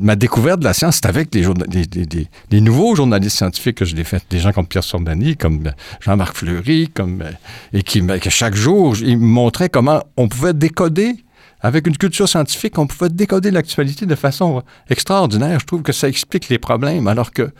[0.00, 4.24] ma découverte de la science, c'est avec les, nouveaux journalistes scientifiques que je l'ai fait.
[4.28, 5.70] Des gens comme Pierre Sorbani, comme
[6.00, 7.22] Jean-Marc Fleury, comme,
[7.72, 11.24] et qui, que chaque jour, ils me montraient comment on pouvait décoder
[11.60, 15.60] avec une culture scientifique, on pouvait décoder l'actualité de façon extraordinaire.
[15.60, 17.50] Je trouve que ça explique les problèmes, alors que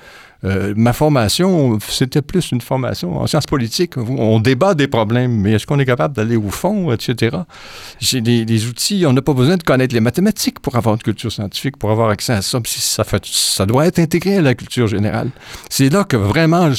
[0.46, 3.96] euh, ma formation, c'était plus une formation en sciences politiques.
[3.96, 7.38] On débat des problèmes, mais est-ce qu'on est capable d'aller au fond, etc.
[7.98, 11.32] J'ai des, outils, on n'a pas besoin de connaître les mathématiques pour avoir une culture
[11.32, 12.60] scientifique, pour avoir accès à ça.
[12.64, 15.30] Ça, fait, ça doit être intégré à la culture générale.
[15.68, 16.70] C'est là que vraiment,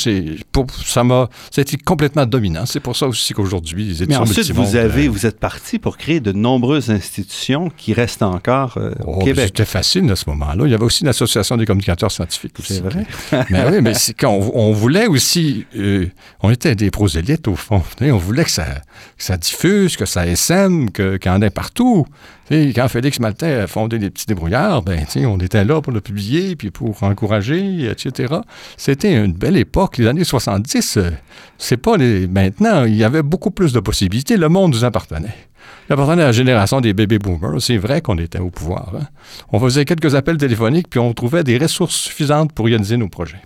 [0.51, 2.65] pour, ça m'a, été complètement dominant.
[2.65, 5.79] C'est pour ça aussi qu'aujourd'hui, les études Mais ensuite, vous avez, euh, vous êtes parti
[5.79, 9.47] pour créer de nombreuses institutions qui restent encore euh, au oh, Québec.
[9.47, 10.63] C'était facile à ce moment-là.
[10.65, 12.53] Il y avait aussi une association des communicateurs scientifiques.
[12.63, 13.05] C'est vrai.
[13.49, 13.93] mais oui, mais
[14.23, 16.07] on voulait aussi, euh,
[16.41, 17.81] on était des prosélytes au fond.
[18.01, 22.05] On voulait que ça, diffuse, que ça sème, qu'il y en ait partout.
[22.49, 26.55] quand Félix Maltais a fondé les petits débrouillards, ben, on était là pour le publier,
[26.55, 28.35] puis pour encourager, etc.
[28.77, 29.97] C'était une belle époque.
[29.97, 31.11] Les années 70, euh,
[31.57, 31.97] c'est pas.
[31.97, 34.37] Maintenant, il y avait beaucoup plus de possibilités.
[34.37, 35.46] Le monde nous appartenait.
[35.89, 37.61] Appartenait à la génération des baby boomers.
[37.61, 38.93] C'est vrai qu'on était au pouvoir.
[38.95, 39.07] Hein.
[39.51, 43.41] On faisait quelques appels téléphoniques, puis on trouvait des ressources suffisantes pour réaliser nos projets.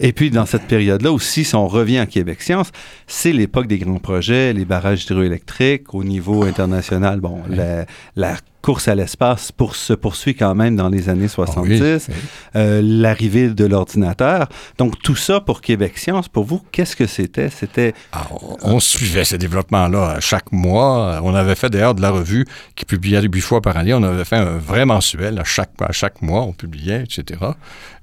[0.00, 2.72] Et puis, dans cette période-là aussi, si on revient à Québec Science,
[3.06, 7.20] c'est l'époque des grands projets, les barrages hydroélectriques au niveau international.
[7.20, 7.84] Bon, la,
[8.16, 12.08] la course à l'espace pour, se poursuit quand même dans les années 70,
[12.56, 14.48] euh, l'arrivée de l'ordinateur.
[14.78, 17.50] Donc tout ça pour Québec Science, pour vous, qu'est-ce que c'était?
[17.50, 17.94] C'était...
[18.12, 18.26] Ah,
[18.62, 21.20] on, suivait ces développements-là chaque mois.
[21.22, 23.94] On avait fait d'ailleurs de la revue qui publiait huit fois par année.
[23.94, 27.40] On avait fait un vrai mensuel à chaque, à chaque mois, on publiait, etc.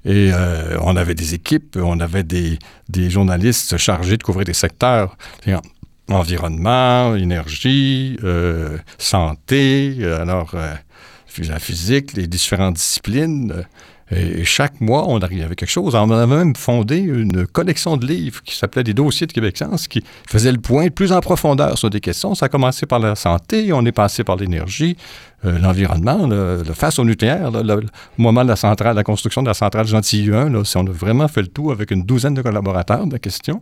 [0.04, 4.54] Et euh, on avait des équipes, on avait des, des journalistes chargés de couvrir des
[4.54, 5.16] secteurs
[6.10, 10.74] environnement, énergie, euh, santé, euh, alors euh,
[11.46, 13.64] la physique, les différentes disciplines.
[14.10, 15.94] Et chaque mois, on arrivait avec quelque chose.
[15.94, 19.86] On avait même fondé une collection de livres qui s'appelait Des dossiers de Québec Science,
[19.86, 22.34] qui faisait le point plus en profondeur sur des questions.
[22.34, 24.96] Ça a commencé par la santé, on est passé par l'énergie,
[25.44, 27.82] euh, l'environnement, le, face au nucléaire, le,
[28.16, 31.28] moment de la centrale, la construction de la centrale Gentilly 1, si on a vraiment
[31.28, 33.60] fait le tout avec une douzaine de collaborateurs de question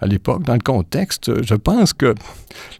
[0.00, 2.14] à l'époque, dans le contexte, je pense que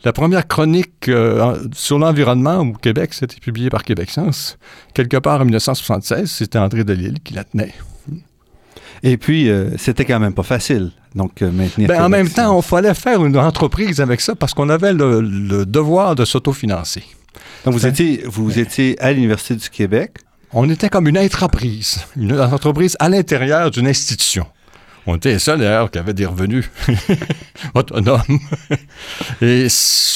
[0.02, 4.56] la première chronique euh, sur l'environnement au Québec, c'était publiée par Québec Science.
[4.94, 7.74] Quelque part en 1976, c'était André Delille qui la tenait.
[9.02, 10.92] Et puis, euh, c'était quand même pas facile.
[11.14, 11.86] Donc, maintenir.
[11.86, 15.66] Ben, en même temps, il fallait faire une entreprise avec ça parce qu'on avait le
[15.66, 17.04] devoir de s'autofinancer.
[17.64, 20.18] Donc, vous étiez, vous étiez à l'Université du Québec.
[20.52, 24.46] On était comme une entreprise, une entreprise à l'intérieur d'une institution.
[25.10, 26.70] On était les seuls, d'ailleurs, qui avaient des revenus
[27.74, 28.20] autonomes.
[29.40, 29.68] Et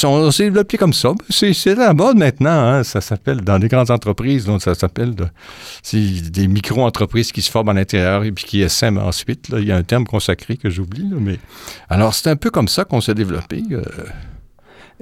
[0.04, 1.12] on s'est développé comme ça.
[1.30, 2.50] C'est la mode maintenant.
[2.50, 2.84] Hein.
[2.84, 7.72] Ça s'appelle, dans les grandes entreprises, donc ça s'appelle des micro-entreprises qui se forment à
[7.72, 9.48] l'intérieur et puis qui essaiment ensuite.
[9.56, 11.08] Il y a un terme consacré que j'oublie.
[11.10, 11.38] Mais...
[11.88, 13.62] Alors, c'est un peu comme ça qu'on s'est développé.
[13.72, 13.82] Euh,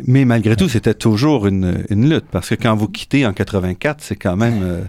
[0.06, 4.16] Mais malgré tout, c'était toujours une, lutte, parce que quand vous quittez en 84, c'est
[4.16, 4.82] quand même euh,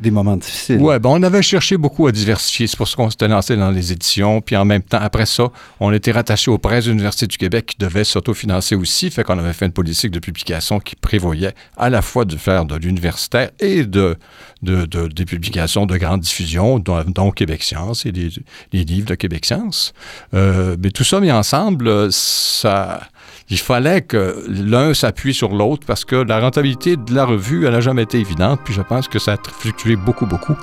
[0.00, 0.78] des moments difficiles.
[0.80, 2.66] Oui, ben on avait cherché beaucoup à diversifier.
[2.66, 4.40] C'est pour ça qu'on s'était lancé dans les éditions.
[4.40, 7.66] Puis en même temps, après ça, on était rattaché aux presses de l'Université du Québec
[7.66, 9.10] qui devait s'autofinancer aussi.
[9.10, 12.64] Fait qu'on avait fait une politique de publication qui prévoyait à la fois de faire
[12.64, 14.16] de l'universitaire et de,
[14.62, 18.30] de, de, des publications de grande diffusion, dont, Québec Science et des,
[18.72, 19.92] des livres de Québec Science.
[20.34, 23.08] Euh, mais tout ça mis ensemble, ça
[23.50, 27.72] il fallait que l'un s'appuie sur l'autre parce que la rentabilité de la revue, elle
[27.72, 28.60] n'a jamais été évidente.
[28.64, 30.56] Puis je pense que ça a fluctué beaucoup, beaucoup.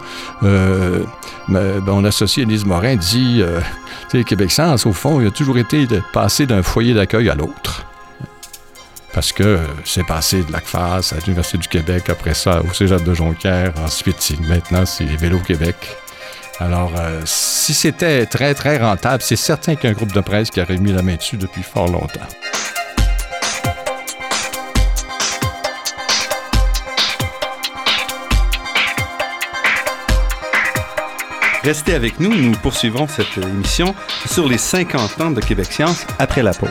[0.43, 1.03] Euh,
[1.47, 3.59] ben, mon associé Elise Morin dit, euh,
[4.09, 4.51] tu sais, Québec
[4.85, 7.85] au fond, il a toujours été de passer d'un foyer d'accueil à l'autre.
[9.13, 13.13] Parce que c'est passé de l'ACFAS à l'Université du Québec, après ça au Cégep de
[13.13, 15.75] Jonquière, ensuite maintenant c'est Vélo Québec.
[16.59, 20.21] Alors, euh, si c'était très, très rentable, c'est certain qu'il y a un groupe de
[20.21, 22.19] presse qui aurait mis la main dessus depuis fort longtemps.
[31.63, 33.93] Restez avec nous, nous poursuivrons cette émission
[34.25, 36.69] sur les 50 ans de Québec Science après la pause.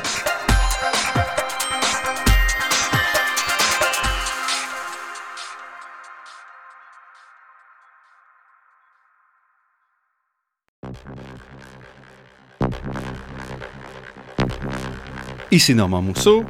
[15.53, 16.45] Ici Normand Mousseau.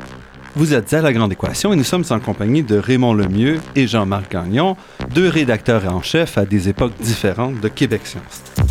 [0.55, 3.87] Vous êtes à La Grande Équation et nous sommes en compagnie de Raymond Lemieux et
[3.87, 4.77] Jean-Marc Gagnon,
[5.15, 8.70] deux rédacteurs en chef à des époques différentes de Québec Science.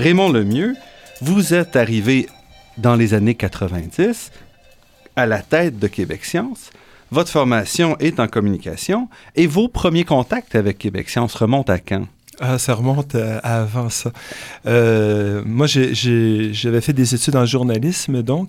[0.00, 0.76] Raymond Lemieux,
[1.20, 2.26] vous êtes arrivé
[2.78, 4.32] dans les années 90
[5.14, 6.70] à la tête de Québec Science.
[7.10, 12.06] Votre formation est en communication et vos premiers contacts avec Québec Science remontent à quand?
[12.42, 14.12] Ah, ça remonte à, avant ça.
[14.66, 18.48] Euh, moi, j'avais fait des études en journalisme, donc,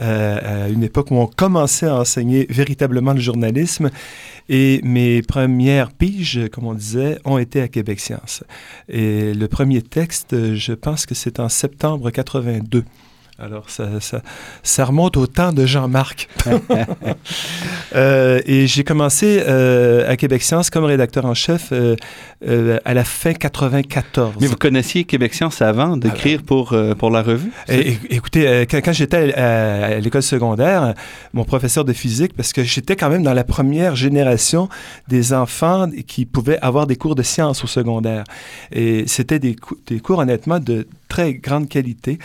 [0.00, 3.90] euh, à une époque où on commençait à enseigner véritablement le journalisme.
[4.48, 8.44] Et mes premières piges, comme on disait, ont été à Québec Science.
[8.88, 12.84] Et le premier texte, je pense que c'est en septembre 82.
[13.42, 14.22] Alors, ça, ça,
[14.62, 16.28] ça, remonte au temps de Jean-Marc.
[17.96, 23.02] euh, et j'ai commencé euh, à Québec Science comme rédacteur en chef euh, à la
[23.02, 24.36] fin 94.
[24.40, 27.50] Mais vous connaissiez Québec Science avant d'écrire ah, pour, pour la revue?
[27.68, 30.94] Et, écoutez, quand, quand j'étais à, à l'école secondaire,
[31.32, 34.68] mon professeur de physique, parce que j'étais quand même dans la première génération
[35.08, 38.22] des enfants qui pouvaient avoir des cours de sciences au secondaire.
[38.70, 39.56] Et c'était des,
[39.88, 42.18] des cours, honnêtement, de très grande qualité.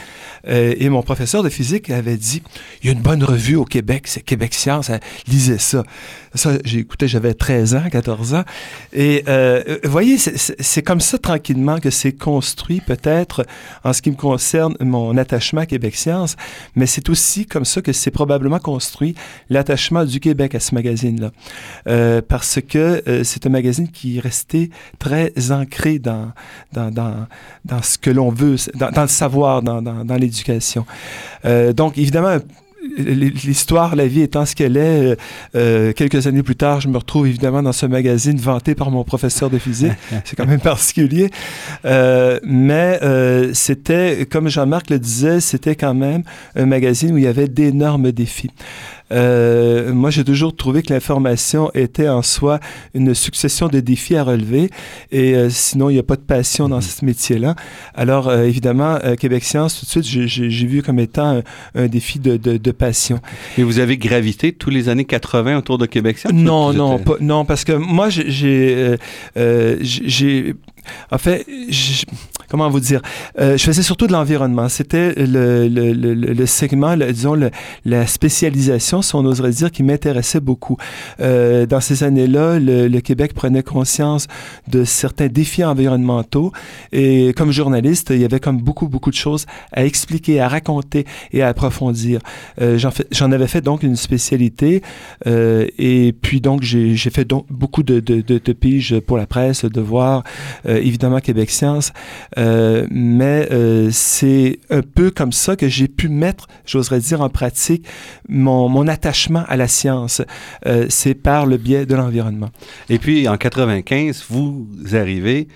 [0.47, 2.41] Euh, et mon professeur de physique avait dit,
[2.81, 5.83] il y a une bonne revue au Québec, c'est Québec Science, hein, lisez ça.
[6.33, 8.43] Ça, j'ai j'avais 13 ans, 14 ans.
[8.93, 13.45] Et euh, vous voyez, c'est comme ça tranquillement que c'est construit peut-être
[13.83, 16.37] en ce qui me concerne mon attachement à Québec Science,
[16.75, 19.15] mais c'est aussi comme ça que c'est probablement construit
[19.49, 21.31] l'attachement du Québec à ce magazine-là.
[21.87, 24.69] Euh, parce que c'est un magazine qui est resté
[24.99, 26.31] très ancré dans,
[26.71, 27.27] dans, dans,
[27.65, 30.85] dans ce que l'on veut, dans, dans, le savoir, dans, dans, dans l'éducation.
[31.45, 32.37] Euh, donc, évidemment,
[32.97, 35.15] l'histoire, la vie étant ce qu'elle est, euh,
[35.55, 39.03] euh, quelques années plus tard, je me retrouve évidemment dans ce magazine vanté par mon
[39.03, 39.93] professeur de physique.
[40.25, 41.29] C'est quand même particulier.
[41.85, 46.23] Euh, mais euh, c'était, comme Jean-Marc le disait, c'était quand même
[46.55, 48.51] un magazine où il y avait d'énormes défis.
[49.11, 52.59] Euh, moi, j'ai toujours trouvé que l'information était en soi
[52.93, 54.69] une succession de défis à relever
[55.11, 57.55] et euh, sinon, il n'y a pas de passion dans ce métier-là.
[57.95, 61.43] Alors, euh, évidemment, euh, Québec Science, tout de suite, j'ai vu comme étant un,
[61.75, 63.19] un défi de, de, de, passion.
[63.57, 66.33] Et vous avez gravité tous les années 80 autour de Québec Science?
[66.33, 68.97] Non, non, pas, non, parce que moi, j'ai...
[69.81, 70.55] j'ai
[71.11, 71.45] en fait,
[72.49, 73.01] comment vous dire,
[73.39, 74.69] euh, je faisais surtout de l'environnement.
[74.69, 77.35] C'était le, le, le, le, segment, disons,
[77.85, 80.77] la spécialisation, si on oserait dire, qui m'intéressait beaucoup.
[81.19, 84.27] Euh, dans ces années-là, le, Québec prenait conscience
[84.67, 86.51] de certains défis environnementaux
[86.91, 91.05] et comme journaliste, il y avait comme beaucoup, beaucoup de choses à expliquer, à raconter
[91.31, 92.19] et à approfondir.
[92.61, 92.77] Euh,
[93.11, 94.81] J'en avais fait donc une spécialité
[95.27, 99.27] euh, et puis donc j'ai fait donc beaucoup de, de, de, de, piges pour la
[99.27, 100.23] presse, de voir
[100.65, 101.93] évidemment Québec Science,
[102.37, 103.49] mais
[103.91, 107.85] c'est un peu comme ça que j'ai pu mettre, j'oserais dire en pratique,
[108.29, 110.21] mon, mon attachement à la science.
[110.89, 112.49] c'est par le biais de l'environnement.
[112.89, 115.47] Et puis en 95, vous arrivez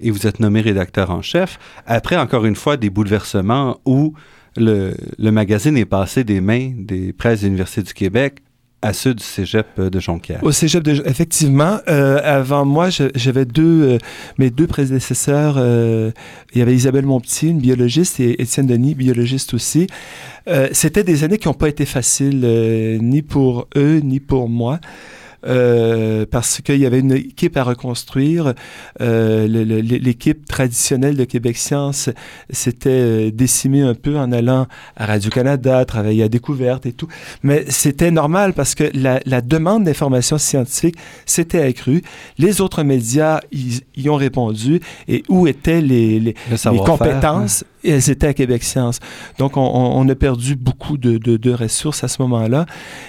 [0.00, 4.14] et vous êtes nommé rédacteur en chef, après encore une fois des bouleversements où
[4.56, 8.42] le, le magazine est passé des mains des presses de l'Université du Québec
[8.82, 10.42] à ceux du cégep de Jonquière.
[10.42, 11.78] Au cégep de effectivement.
[11.88, 13.98] Euh, avant moi, j'avais deux, euh,
[14.38, 15.56] mes deux prédécesseurs.
[15.58, 16.10] Euh,
[16.52, 19.86] il y avait Isabelle Montpetit, une biologiste, et Étienne Denis, biologiste aussi.
[20.72, 22.40] C'était des années qui n'ont pas été faciles,
[23.00, 24.80] ni pour eux, ni pour moi.
[25.46, 28.54] Euh, parce qu'il y avait une équipe à reconstruire.
[29.00, 32.10] Euh, l'équipe traditionnelle de Québec Science
[32.50, 37.08] s'était euh, décimée un peu en allant à Radio-Canada, travailler à découverte et tout.
[37.42, 42.02] Mais c'était normal parce que la, la demande d'information scientifique s'était accrue.
[42.38, 44.80] Les autres médias y, ont répondu.
[45.08, 47.64] Et où étaient les, les, les compétences?
[47.84, 49.00] Et elles étaient à Québec Science.
[49.38, 52.66] Donc, on, on a perdu beaucoup de, de, de ressources à ce moment-là.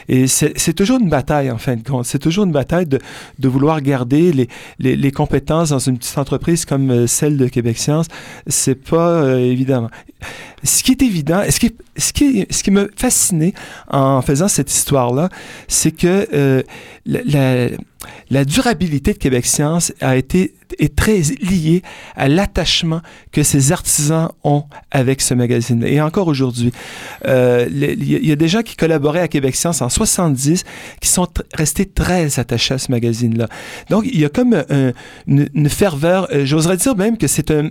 [0.08, 2.06] Et c'est toujours une bataille, en fin de compte.
[2.06, 3.00] C'est toujours une bataille de,
[3.40, 4.48] de vouloir garder les,
[4.80, 8.08] les, les, compétences dans une petite entreprise comme euh, celle de Québec Science.
[8.48, 9.90] C'est pas euh, évident.
[10.64, 13.54] Ce qui est évident, ce qui, ce qui, ce qui me fascinait
[13.90, 15.30] en faisant cette histoire-là,
[15.68, 16.62] c'est que euh,
[17.06, 17.70] la, la,
[18.30, 21.82] la durabilité de Québec Science a été est très liée
[22.16, 25.84] à l'attachement que ces artisans ont avec ce magazine.
[25.84, 26.72] Et encore aujourd'hui,
[27.28, 30.64] euh, il y a des gens qui collaboraient à Québec Science en 70
[31.00, 33.48] qui sont restés très attachés à ce magazine-là.
[33.90, 34.64] Donc, il y a comme
[35.28, 36.28] une, ferveur.
[36.32, 37.70] Euh, j'oserais dire même que c'est un,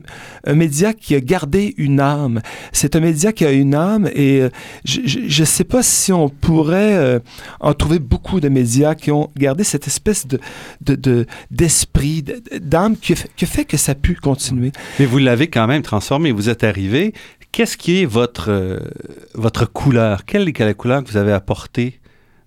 [0.55, 2.41] média qui a gardé une âme.
[2.73, 4.51] C'est un média qui a une âme et euh,
[4.85, 7.21] je ne sais pas si on pourrait
[7.61, 13.15] en trouver beaucoup de médias qui ont gardé cette espèce de d'esprit, de, d'âme qui,
[13.37, 14.73] qui, fait que ça a pu continuer.
[14.99, 16.33] Mais vous l'avez quand même transformé.
[16.33, 17.15] Vous êtes arrivé.
[17.53, 18.79] Qu'est-ce qui est votre, euh,
[19.35, 20.25] votre couleur?
[20.25, 22.01] Quelle est la couleur que vous avez apportée?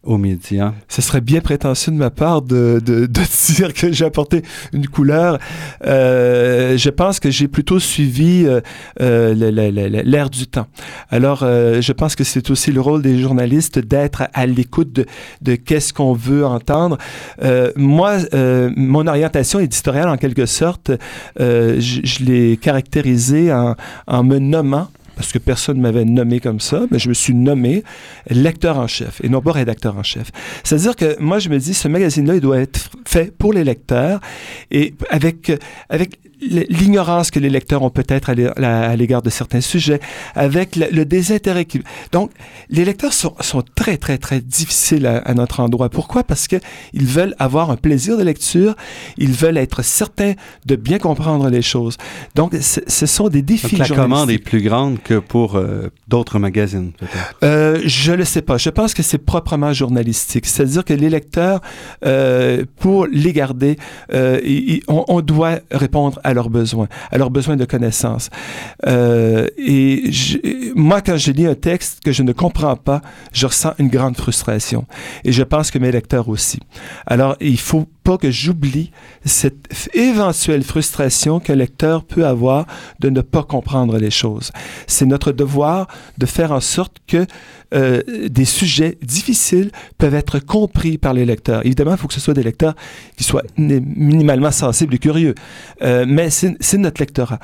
[0.04, 0.74] Aux médias.
[0.90, 3.22] Ce serait bien prétentieux de ma part de, de, de
[3.56, 5.40] dire que j'ai apporté une couleur.
[5.86, 8.60] Euh, je pense que j'ai plutôt suivi euh,
[9.02, 10.68] euh l'air du temps.
[11.10, 15.06] Alors, euh, je pense que c'est aussi le rôle des journalistes d'être à, l'écoute de,
[15.42, 16.98] de qu'est-ce qu'on veut entendre.
[17.42, 18.18] Euh, moi,
[18.76, 20.92] mon orientation éditoriale, en quelque sorte,
[21.40, 23.76] je, je l'ai caractérisée en,
[24.08, 27.34] en me nommant parce que personne ne m'avait nommé comme ça, mais je me suis
[27.34, 27.84] nommé
[28.30, 30.32] lecteur en chef et non pas rédacteur en chef.
[30.64, 34.20] C'est-à-dire que moi, je me dis, ce magazine-là, il doit être fait pour les lecteurs
[34.72, 35.52] et avec,
[35.90, 36.20] avec
[36.70, 40.00] l'ignorance que les lecteurs ont peut-être à l'égard de certains sujets,
[40.36, 41.66] avec le, désintérêt.
[41.66, 41.82] Qui...
[42.12, 42.32] Donc,
[42.70, 45.90] les lecteurs sont, sont, très, très, très difficiles à, notre endroit.
[45.90, 46.24] Pourquoi?
[46.24, 46.58] Parce que
[46.94, 48.76] ils veulent avoir un plaisir de lecture,
[49.18, 50.34] ils veulent être certains
[50.66, 51.98] de bien comprendre les choses.
[52.36, 56.40] Donc, ce sont des défis Donc, la commande est plus grande que pour euh, d'autres
[56.40, 57.36] magazines, peut-être?
[57.44, 58.58] Euh, je ne le sais pas.
[58.58, 60.46] Je pense que c'est proprement journalistique.
[60.46, 61.62] C'est-à-dire que les lecteurs,
[62.06, 63.78] euh, pour les garder,
[64.14, 64.40] euh,
[64.88, 68.30] on, on doit répondre à leurs besoins, à leurs besoins de connaissances.
[68.88, 70.10] Euh, et
[70.76, 74.18] moi, quand je lis un texte que je ne comprends pas, je ressens une grande
[74.18, 74.86] frustration.
[75.24, 76.60] Et je pense que mes lecteurs aussi.
[77.06, 78.92] Alors, il faut pas que j'oublie
[79.26, 82.66] cette éventuelle frustration qu'un lecteur peut avoir
[83.00, 84.52] de ne pas comprendre les choses.
[84.88, 85.88] C'est notre devoir
[86.18, 87.26] de faire en sorte que
[87.74, 91.66] euh, des sujets difficiles peuvent être compris par les lecteurs.
[91.66, 92.76] Évidemment, il faut que ce soit des lecteurs
[93.18, 95.34] qui soient minimalement sensibles et curieux,
[95.82, 97.40] euh, mais c'est notre lectorat.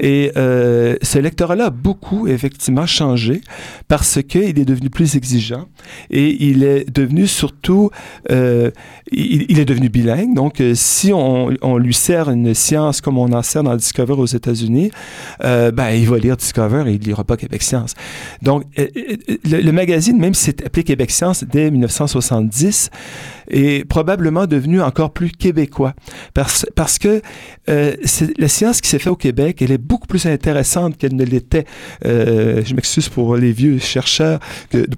[0.00, 3.42] Et euh, ce lectorat-là a beaucoup, effectivement, changé
[3.88, 5.66] parce qu'il est devenu plus exigeant
[6.10, 7.90] et il est devenu surtout,
[8.30, 9.90] il, est devenu.
[10.34, 14.90] Donc, si on, lui sert une science comme on en sert dans Discover aux États-Unis,
[15.40, 17.94] ben, il va lire Discover et il ne lira pas Québec Science.
[18.42, 22.90] Donc, le, le magazine, même si c'est appelé Québec Science dès 1970,
[23.48, 25.94] est probablement devenu encore plus québécois.
[26.34, 27.22] Parce, que
[27.68, 27.94] euh,
[28.38, 31.64] la science qui s'est faite au Québec, elle est beaucoup plus intéressante qu'elle ne l'était.
[32.04, 34.40] Euh, je m'excuse pour les vieux chercheurs,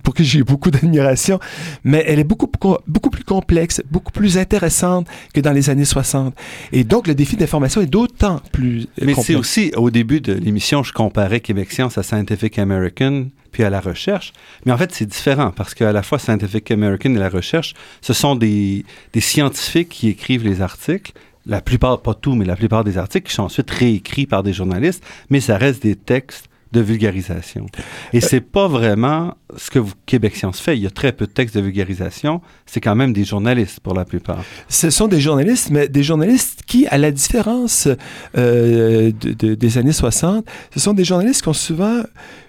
[0.02, 1.38] pour qui j'ai beaucoup d'admiration,
[1.84, 2.50] mais elle est beaucoup,
[2.86, 4.95] beaucoup plus complexe, beaucoup plus intéressante
[5.34, 6.34] que dans les années 60.
[6.72, 10.82] Et donc, le défi d'information est d'autant plus Mais c'est aussi, au début de l'émission,
[10.82, 14.34] je comparais Québec Science à Scientific American puis à la recherche.
[14.66, 18.12] Mais en fait, c'est différent parce qu'à la fois Scientific American et la recherche, ce
[18.12, 18.84] sont des,
[19.14, 21.12] des scientifiques qui écrivent les articles.
[21.46, 24.52] La plupart, pas tout, mais la plupart des articles qui sont ensuite réécrits par des
[24.52, 27.66] journalistes, mais ça reste des textes de vulgarisation.
[28.12, 30.76] Et c'est pas vraiment ce que vous, Québec Science fait.
[30.76, 32.42] Il y a très peu de textes de vulgarisation.
[32.66, 34.44] C'est quand même des journalistes pour la plupart.
[34.68, 37.88] Ce sont des journalistes, mais des journalistes qui, à la différence
[38.36, 42.02] euh, de, des années 60, ce sont des journalistes qui ont souvent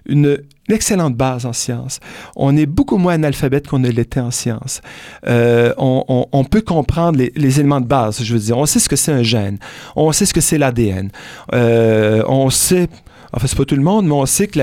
[0.07, 0.37] une,
[0.69, 2.01] excellente base en sciences.
[2.35, 4.81] On est beaucoup moins analphabète qu'on ne l'était en sciences.
[5.25, 8.57] Euh, on, on, on, peut comprendre les, les, éléments de base, je veux dire.
[8.57, 9.59] On sait ce que c'est un gène.
[9.95, 11.09] On sait ce que c'est l'ADN.
[11.53, 12.89] Euh, on sait
[13.33, 14.59] Enfin, c'est pas tout le monde, mais on sait que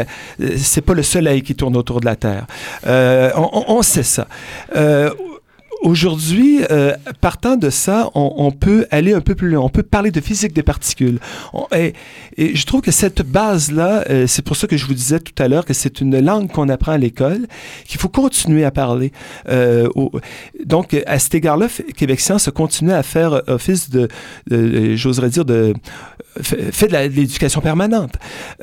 [0.57, 2.47] c'est pas le soleil qui tourne autour de la Terre.
[2.87, 4.27] Euh, on, on, sait ça.
[4.77, 5.11] Euh,
[5.85, 9.63] Aujourd'hui, euh, partant de ça, on, on, peut aller un peu plus loin.
[9.63, 11.19] On peut parler de physique des particules.
[11.77, 11.93] Et,
[12.39, 15.47] je trouve que cette base-là, euh, c'est pour ça que je vous disais tout à
[15.47, 17.47] l'heure que c'est une langue qu'on apprend à l'école,
[17.87, 19.13] qu'il faut continuer à parler.
[19.51, 20.11] Euh, au,
[20.65, 24.09] donc, à cet égard-là, Québec Science a continué à faire office de,
[24.47, 25.75] de j'oserais dire, de
[26.43, 28.15] fait de l'éducation permanente.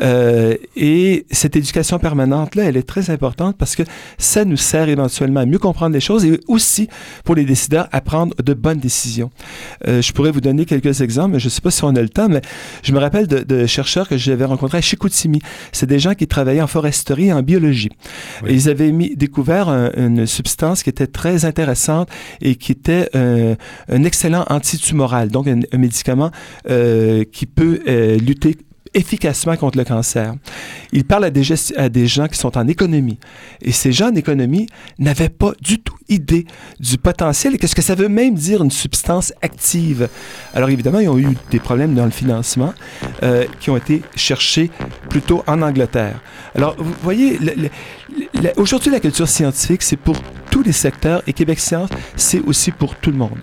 [0.02, 3.84] Euh, et cette éducation permanente-là, elle est très importante parce que
[4.18, 6.90] ça nous sert éventuellement à mieux comprendre les choses et aussi
[7.24, 9.32] pour les décideurs à prendre de bonnes décisions.
[9.88, 12.02] Euh, je pourrais vous donner quelques exemples, mais je ne sais pas si on a
[12.02, 12.42] le temps, mais
[12.84, 15.42] je me rappelle de, de chercheurs que j'avais rencontrés à Chicoutimi.
[15.72, 17.90] C'est des gens qui travaillaient en foresterie et en biologie.
[18.44, 18.52] Oui.
[18.52, 22.10] Et ils avaient mis, découvert un, une substance qui était très intéressante
[22.42, 23.56] et qui était euh,
[23.90, 26.32] un excellent antitumoral, donc un, un médicament
[26.70, 27.82] euh, qui peut
[28.22, 28.58] lutter
[28.94, 30.34] efficacement contre le cancer.
[30.92, 31.44] Il parle à des,
[31.78, 33.20] à des gens qui sont en économie.
[33.62, 34.68] Et ces gens en économie
[35.00, 36.46] n'avaient pas du tout idée
[36.80, 40.10] du potentiel et qu'est-ce que ça veut même dire une substance active.
[40.54, 42.74] Alors évidemment, ils ont eu des problèmes dans le financement
[43.24, 44.70] euh, qui ont été cherchés
[45.10, 46.20] plutôt en Angleterre.
[46.56, 47.40] Alors, vous voyez,
[48.58, 50.18] aujourd'hui, la culture scientifique, c'est pour
[50.50, 53.40] tous les secteurs et Québec Science, c'est aussi pour tout le monde.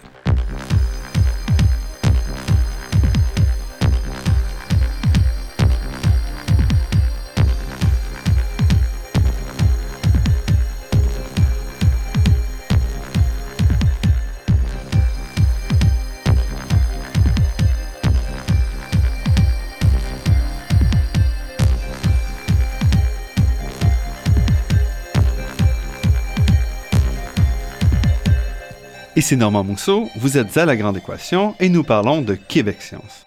[29.28, 33.26] Ici Normand Mousseau, vous êtes à La Grande Équation et nous parlons de Québec Science.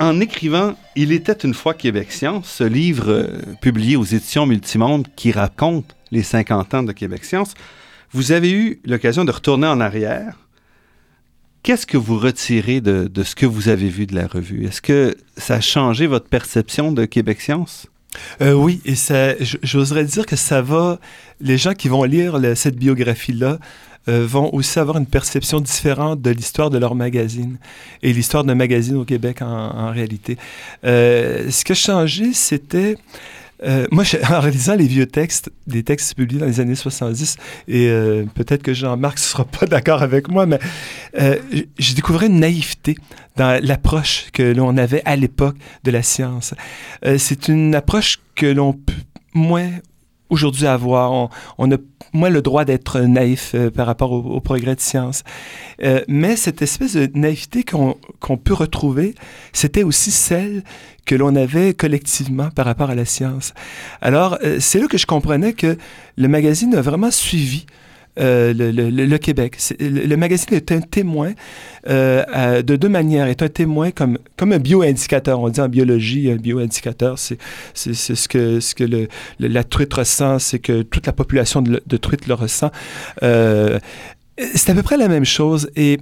[0.00, 3.26] En écrivant Il était une fois Québec Science, ce livre euh,
[3.60, 7.52] publié aux éditions Multimonde qui raconte les 50 ans de Québec Science,
[8.10, 10.38] vous avez eu l'occasion de retourner en arrière.
[11.62, 14.64] Qu'est-ce que vous retirez de, ce que vous avez vu de la revue?
[14.64, 17.86] Est-ce que ça a changé votre perception de Québec Science?
[18.40, 18.94] Euh, oui, et
[19.62, 20.98] j'oserais dire que ça va.
[21.40, 23.58] Les gens qui vont lire cette biographie-là
[24.08, 27.58] euh, vont aussi avoir une perception différente de l'histoire de leur magazine
[28.02, 30.38] et l'histoire d'un magazine au Québec en, réalité.
[30.84, 32.96] Euh, ce qui a changé, c'était
[33.64, 37.36] euh, moi, en réalisant les vieux textes, des textes publiés dans les années 70,
[37.66, 37.88] et
[38.34, 40.58] peut-être que Jean-Marc ne sera pas d'accord avec moi, mais
[41.78, 42.96] j'ai découvert une naïveté
[43.36, 46.54] dans l'approche que l'on avait à l'époque de la science.
[47.18, 48.92] C'est une approche que l'on peut
[49.34, 49.70] moins
[50.30, 51.12] aujourd'hui avoir.
[51.12, 51.76] On, on, a
[52.12, 55.24] moins le droit d'être naïf euh, par rapport au, au, progrès de science.
[55.82, 59.14] Euh, mais cette espèce de naïveté qu'on qu peut retrouver,
[59.52, 60.62] c'était aussi celle
[61.04, 63.54] que l'on avait collectivement par rapport à la science.
[64.00, 65.76] Alors, euh, c'est là que je comprenais que
[66.16, 67.66] le magazine a vraiment suivi
[68.18, 69.56] le, le, Québec.
[69.80, 71.32] Le, magazine est un témoin
[71.88, 73.26] euh, de deux manières.
[73.26, 75.40] est un témoin comme, comme un bioindicateur.
[75.40, 77.38] On dit en biologie, un bioindicateur, c'est
[77.74, 79.08] ce que, ce que
[79.38, 82.70] la truite ressent, c'est que toute la population de, de le ressent.
[83.22, 83.78] Euh,
[84.54, 85.70] c'est à peu près la même chose.
[85.76, 85.98] Et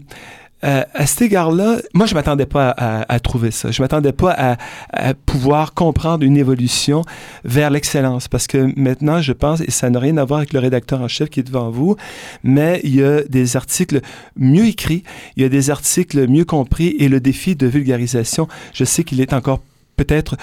[0.65, 3.71] euh, à cet égard-là, moi, je m'attendais pas à, à, à, trouver ça.
[3.71, 4.57] Je m'attendais pas à,
[4.91, 7.03] à, pouvoir comprendre une évolution
[7.45, 10.61] vers l'excellence, parce que maintenant, je pense, et ça n'a rien à voir avec le
[10.61, 11.97] rédacteur en chef qui est devant vous,
[12.43, 14.01] mais il y a des articles
[14.37, 15.03] mieux écrits,
[15.37, 19.21] il y a des articles mieux compris, et le défi de vulgarisation, je sais qu'il
[19.21, 19.61] est encore
[19.97, 20.36] peut-être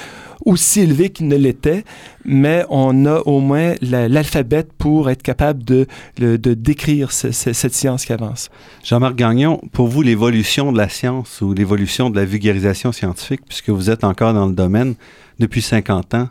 [0.45, 1.83] aussi élevé qu'il ne l'était,
[2.25, 5.87] mais on a au moins l'alphabet pour être capable de,
[6.17, 8.49] de, décrire ce, ce, cette science qui avance.
[8.83, 13.69] Jean-Marc Gagnon, pour vous, l'évolution de la science ou l'évolution de la vulgarisation scientifique, puisque
[13.69, 14.95] vous êtes encore dans le domaine
[15.39, 16.29] depuis 50 ans,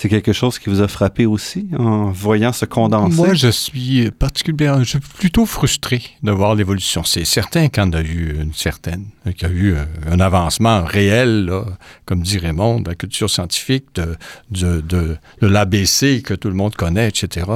[0.00, 3.16] c'est quelque chose qui vous a frappé aussi en voyant se condenser?
[3.16, 7.02] Moi, je suis particulièrement, je suis plutôt frustré de voir l'évolution.
[7.02, 9.74] C'est certain qu'il y en a eu une certaine, qu'il y a eu
[10.08, 11.50] un avancement réel,
[12.06, 17.46] comme dit Raymond, de la culture scientifique, de l'ABC que tout le monde connaît, etc.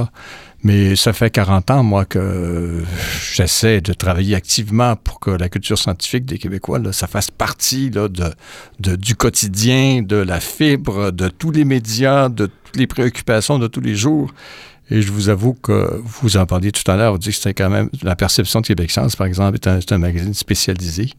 [0.63, 2.83] Mais ça fait 40 ans, moi, que
[3.33, 7.89] j'essaie de travailler activement pour que la culture scientifique des Québécois, là, ça fasse partie
[7.89, 13.59] là, de, du quotidien, de la fibre, de tous les médias, de toutes les préoccupations
[13.59, 14.33] de tous les jours.
[14.89, 17.53] Et je vous avoue que vous en parliez tout à l'heure, vous dites que c'était
[17.53, 21.11] quand même la perception de Québec Science, par exemple, est un, un magazine spécialisé.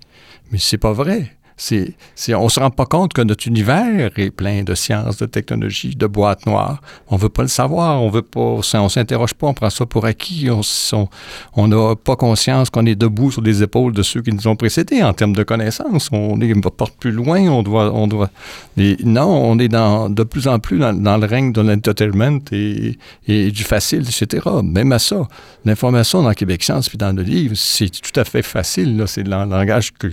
[0.53, 1.37] Mais c'est pas vrai.
[1.57, 1.95] C'est,
[2.35, 5.95] on ne se rend pas compte que notre univers est plein de sciences, de technologies,
[5.95, 6.83] de boîtes noires.
[7.09, 9.87] On ne veut pas le savoir, on veut pas, on s'interroge pas, on prend ça
[9.87, 14.33] pour acquis, on n'a pas conscience qu'on est debout sur les épaules de ceux qui
[14.33, 16.09] nous ont précédés en termes de connaissances.
[16.11, 18.31] On est, porte plus loin, on doit, on doit.
[18.77, 22.97] non, on est dans, de plus en plus dans, le règne de l'entertainment et,
[23.29, 24.45] du facile, etc.
[24.65, 25.29] Même à ça,
[25.65, 29.05] l'information dans Québec Science puis dans le livre, c'est tout à fait facile.
[29.07, 30.11] C'est le langage que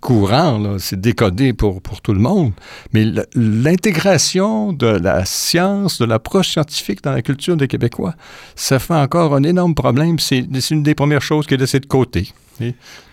[0.00, 2.52] courant, c'est décodé pour, pour tout le monde.
[2.92, 8.14] Mais l'intégration de la science, de l'approche scientifique dans la culture des Québécois,
[8.56, 10.18] ça fait encore un énorme problème.
[10.18, 12.32] C'est une des premières choses qui est laissée de côté.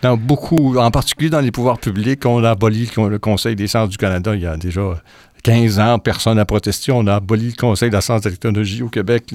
[0.01, 3.89] Dans beaucoup, en particulier dans les pouvoirs publics, on a aboli le Conseil des sciences
[3.89, 5.01] du Canada il y a déjà
[5.47, 6.91] 15 ans, personne n'a protesté.
[6.91, 9.33] On a aboli le Conseil de la science et de technologie au Québec.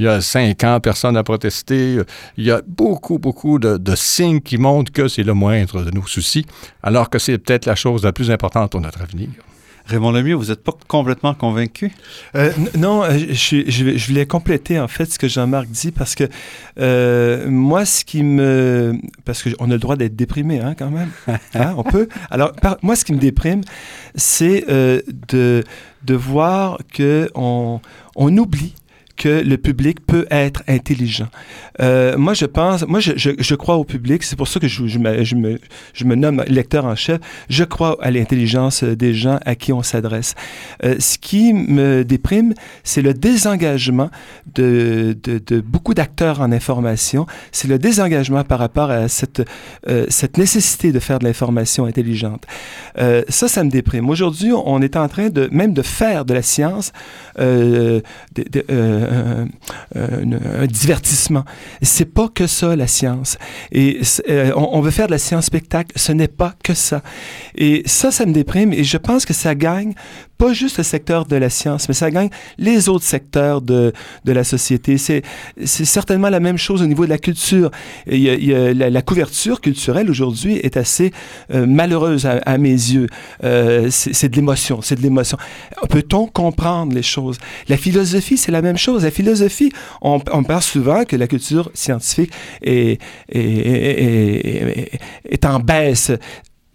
[0.00, 1.98] Il y a 5 ans, personne n'a protesté.
[2.36, 6.04] Il y a beaucoup, beaucoup de signes qui montrent que c'est le moindre de nos
[6.08, 6.44] soucis,
[6.82, 9.28] alors que c'est peut-être la chose la plus importante pour notre avenir.
[9.86, 11.92] Raymond Lemieux, vous n'êtes pas complètement convaincu?
[12.36, 16.14] Euh, non, euh, je, je, je, voulais compléter en fait ce que Jean-Marc dit parce
[16.14, 16.24] que
[16.80, 18.96] euh, moi, ce qui me...
[19.26, 21.10] Parce qu'on a le droit d'être déprimé hein, quand même.
[21.54, 22.08] Hein, on peut.
[22.30, 23.60] Alors, par, moi, ce qui me déprime,
[24.14, 25.62] c'est euh, de,
[26.04, 27.80] de voir qu'on
[28.16, 28.74] on oublie
[29.16, 31.28] que le public peut être intelligent.
[31.80, 34.22] Euh, moi, je pense, moi, je, je, crois au public.
[34.22, 35.58] C'est pour ça que je, je, me, je, me,
[35.92, 37.20] je me nomme lecteur en chef.
[37.48, 40.34] Je crois à l'intelligence des gens à qui on s'adresse.
[40.84, 44.10] Euh, ce qui me déprime, c'est le désengagement
[44.54, 47.26] de, de, de beaucoup d'acteurs en information.
[47.52, 49.42] C'est le désengagement par rapport à cette,
[49.88, 52.44] euh, cette nécessité de faire de l'information intelligente.
[53.28, 54.08] Ça, ça me déprime.
[54.08, 56.92] Aujourd'hui, on est en train de même de faire de la science
[59.04, 59.44] euh,
[59.94, 61.44] un, un, un, divertissement.
[61.82, 63.38] C'est pas que ça, la science.
[63.72, 67.02] Et euh, on, on, veut faire de la science spectacle, ce n'est pas que ça.
[67.54, 69.94] Et ça, ça me déprime et je pense que ça gagne
[70.38, 72.28] pas juste le secteur de la science, mais ça gagne
[72.58, 73.92] les autres secteurs de,
[74.24, 74.98] de la société.
[74.98, 75.22] C'est,
[75.64, 77.70] certainement la même chose au niveau de la culture.
[78.06, 81.12] Il y a, il y a la, couverture culturelle aujourd'hui est assez
[81.52, 83.06] euh, malheureuse à, à, mes yeux.
[83.44, 85.36] Euh, c'est, c'est de l'émotion, c'est de l'émotion.
[85.90, 87.38] Peut-on comprendre les choses?
[87.68, 89.04] La philosophie, c'est la même chose.
[89.04, 89.72] La philosophie,
[90.02, 92.32] on, on parle souvent que la culture scientifique
[92.62, 96.12] est, est, est, est en baisse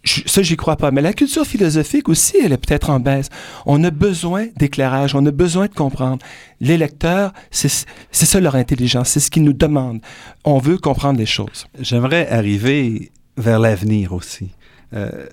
[0.04, 0.90] ça, j'y crois pas.
[0.90, 3.28] Mais la culture philosophique aussi, elle est peut-être en baisse.
[3.66, 6.24] On a besoin d'éclairage, on a besoin de comprendre.
[6.60, 7.68] Les lecteurs, c'est
[8.12, 10.00] ça leur intelligence, c'est ce qu'ils nous demandent.
[10.44, 11.66] On veut comprendre les choses.
[11.78, 14.50] J'aimerais arriver vers l'avenir aussi.
[14.92, 15.26] Euh,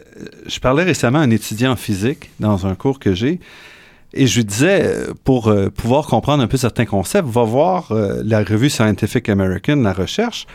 [0.46, 3.40] je parlais récemment à un étudiant en physique dans un cours que j'ai.
[4.14, 8.22] Et je lui disais, pour euh, pouvoir comprendre un peu certains concepts, va voir euh,
[8.24, 10.46] la revue Scientific American, la recherche.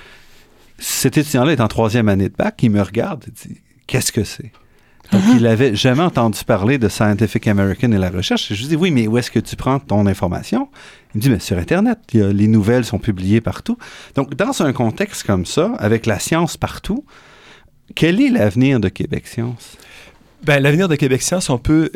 [0.79, 3.61] Cet étudiant-là est en troisième année de bac, il me regarde, il dit
[3.93, 4.51] qu'est-ce que c'est?
[5.13, 8.55] Il n'avait jamais entendu parler de Scientific American et la recherche.
[8.55, 10.71] Je lui dis, oui, mais où est-ce que tu prends ton information?
[11.15, 13.77] Il me dit, mais sur Internet, les nouvelles sont publiées partout.
[14.15, 17.05] Donc, dans un contexte comme ça, avec la science partout,
[17.95, 19.77] quel est l'avenir de Québec Science?
[20.45, 21.91] Ben, l'avenir de Québec Science, on peut.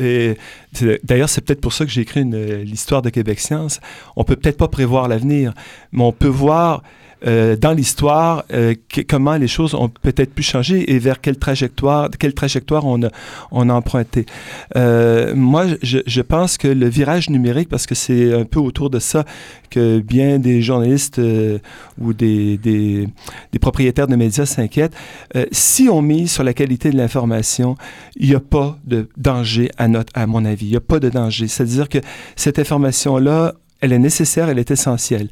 [1.03, 3.80] D'ailleurs, c'est peut-être pour ça que j'ai écrit l'histoire de Québec Science.
[4.16, 5.55] On peut peut-être pas prévoir l'avenir,
[5.92, 6.82] mais on peut voir
[7.27, 8.75] euh, dans l'histoire euh,
[9.09, 13.73] comment les choses ont peut-être pu changer et vers quelle trajectoire, quelle trajectoire on a,
[13.73, 14.27] emprunté.
[14.77, 18.99] Euh, moi, je, pense que le virage numérique, parce que c'est un peu autour de
[18.99, 19.25] ça
[19.71, 21.21] que bien des journalistes
[21.99, 23.09] ou des,
[23.61, 24.95] propriétaires de médias s'inquiètent,
[25.53, 27.77] si on mise sur la qualité de l'information,
[28.17, 30.67] il n'y a pas de danger à mon avis.
[30.67, 31.49] Il n'y a pas de danger.
[31.49, 31.99] C'est-à-dire que
[32.37, 35.29] cette information-là, elle est nécessaire, elle est essentielle.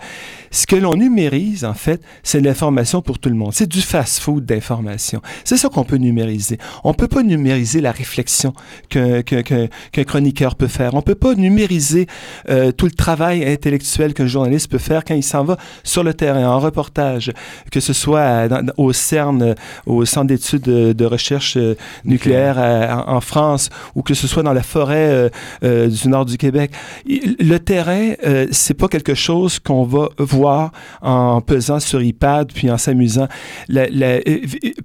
[0.51, 3.53] Ce que l'on numérise, en fait, c'est l'information pour tout le monde.
[3.53, 5.21] C'est du fast-food d'information.
[5.43, 6.59] C'est ça qu'on peut numériser.
[6.85, 8.53] On ne peut pas numériser la réflexion
[8.89, 10.95] qu'un qu qu qu chroniqueur peut faire.
[10.95, 12.07] On ne peut pas numériser
[12.51, 16.15] euh, tout le travail intellectuel qu'un journaliste peut faire quand il s'en va sur le
[16.15, 17.33] terrain, en reportage,
[17.71, 19.55] que ce soit dans, au CERN,
[19.87, 24.43] au Centre d'études de, de, recherche euh, nucléaire à, en, France, ou que ce soit
[24.43, 25.29] dans la forêt euh,
[25.63, 26.71] euh du nord du Québec.
[27.07, 30.73] Le terrain euh, c'est pas quelque chose qu'on va voir
[31.03, 33.29] en pesant sur iPad puis en s'amusant.
[33.71, 34.21] Euh,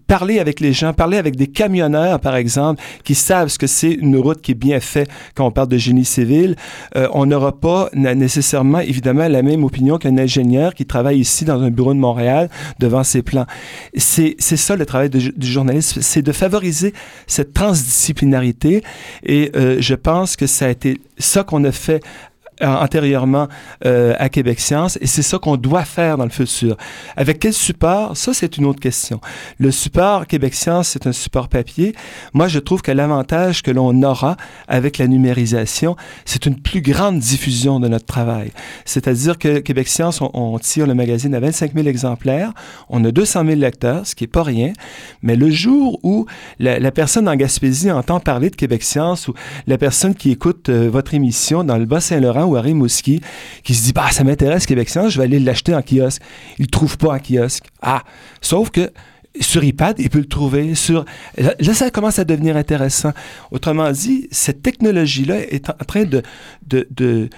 [0.08, 3.92] parler avec les gens, parler avec des camionneurs, par exemple, qui savent ce que c'est
[3.92, 6.56] une route qui est bien faite quand on parle de génie civil.
[6.96, 11.62] Euh, on n'aura pas nécessairement, évidemment, la même opinion qu'un ingénieur qui travaille ici dans
[11.62, 13.46] un bureau de Montréal devant ses plans.
[13.96, 16.94] C'est ça le travail du journaliste, c'est de favoriser
[17.28, 18.84] cette transdisciplinarité
[19.24, 22.02] et je pense que ça a été ça qu'on a fait
[22.62, 23.48] euh, antérieurement
[23.86, 26.76] euh, à Québec Science et c'est ça qu'on doit faire dans le futur.
[27.16, 28.18] Avec quel support?
[28.18, 29.22] Ça, c'est une autre question.
[29.60, 31.96] Le support Québec Science, c'est un support papier.
[32.34, 34.36] Moi, je trouve que l'avantage que l'on aura
[34.68, 35.96] avec la numérisation,
[36.26, 38.52] c'est une plus grande diffusion de notre travail.
[38.86, 42.54] C'est-à-dire que Québec Science, on, tire le magazine à 25 000 exemplaires,
[42.90, 44.74] on a 200 000 lecteurs, ce qui est pas rien,
[45.22, 46.26] mais le jour où
[46.60, 49.34] la, personne en Gaspésie entend parler de Québec Science ou
[49.68, 53.22] la personne qui écoute euh, votre émission dans le Bas-Saint-Laurent ou Harry Mouski
[53.64, 56.22] qui se dit bah ça m'intéresse Québec Science, je vais aller l'acheter en kiosque.
[56.58, 57.66] Il le trouve pas en kiosque.
[57.82, 58.04] Ah,
[58.42, 58.92] sauf que
[59.40, 60.74] sur iPad, il peut le trouver.
[61.38, 63.14] Là, ça commence à devenir intéressant.
[63.52, 66.24] Autrement dit, cette technologie-là est en train de,
[66.68, 67.30] de, de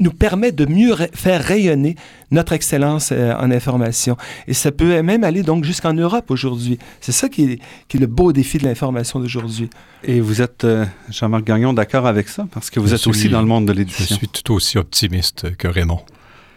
[0.00, 1.96] nous permet de mieux faire rayonner
[2.30, 4.16] notre excellence euh, en information.
[4.46, 6.78] Et ça peut même aller donc jusqu'en Europe aujourd'hui.
[7.00, 7.58] C'est ça qui est,
[7.88, 9.68] qui est, le beau défi de l'information d'aujourd'hui.
[10.04, 12.46] Et vous êtes, euh, Jean-Marc Gagnon, d'accord avec ça?
[12.52, 14.04] Parce que vous êtes aussi dans le monde de l'édition.
[14.08, 16.00] Je suis tout aussi optimiste que Raymond.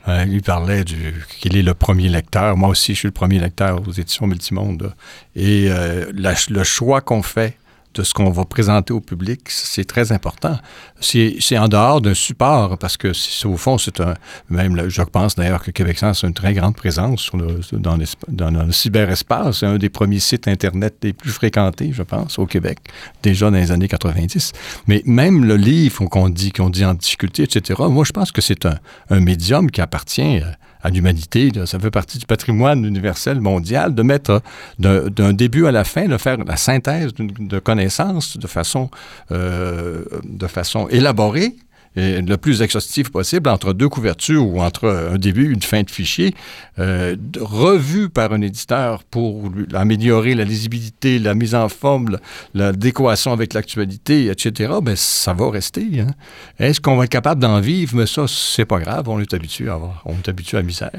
[0.08, 2.56] Euh, il parlait du, qu'il est le premier lecteur.
[2.58, 4.94] Moi aussi, je suis le premier lecteur aux éditions Multimonde.
[5.36, 5.70] Et
[6.14, 7.58] le choix qu'on fait
[7.96, 10.58] de ce qu'on va présenter au public, c'est très important.
[11.00, 13.12] C'est en dehors d'un support, parce que
[13.46, 14.14] au fond, c'est un...
[14.50, 17.98] Même, je pense d'ailleurs que Québec Science a une très grande présence sur le, dans,
[18.28, 19.60] dans, le cyberespace.
[19.60, 22.80] C'est un des premiers sites Internet les plus fréquentés, je pense, au Québec,
[23.24, 24.52] déjà dans les années 90.
[24.88, 28.42] Mais même le livre qu'on dit, qu'on dit en difficulté, etc., moi, je pense que
[28.42, 28.78] c'est un,
[29.10, 30.58] un médium qui appartient à
[30.90, 31.52] l'humanité.
[31.66, 34.42] Ça fait partie du patrimoine universel mondial de mettre
[34.80, 38.90] d'un début à la fin, de faire la synthèse de connaissances de façon,
[39.32, 41.56] euh, de façon élaborée
[41.96, 45.90] le plus exhaustif possible entre deux couvertures ou entre un début et une fin de
[45.90, 46.34] fichier,
[46.80, 52.18] euh, revu par un éditeur pour améliorer la lisibilité, la mise en forme,
[52.54, 56.02] l'adéquation avec l'actualité, etc., ben, ça va rester.
[56.02, 56.12] Hein.
[56.60, 57.96] Est-ce qu'on va être capable d'en vivre?
[57.96, 60.92] Mais ça, c'est pas grave, on est habitué à, on est habitué à la misère.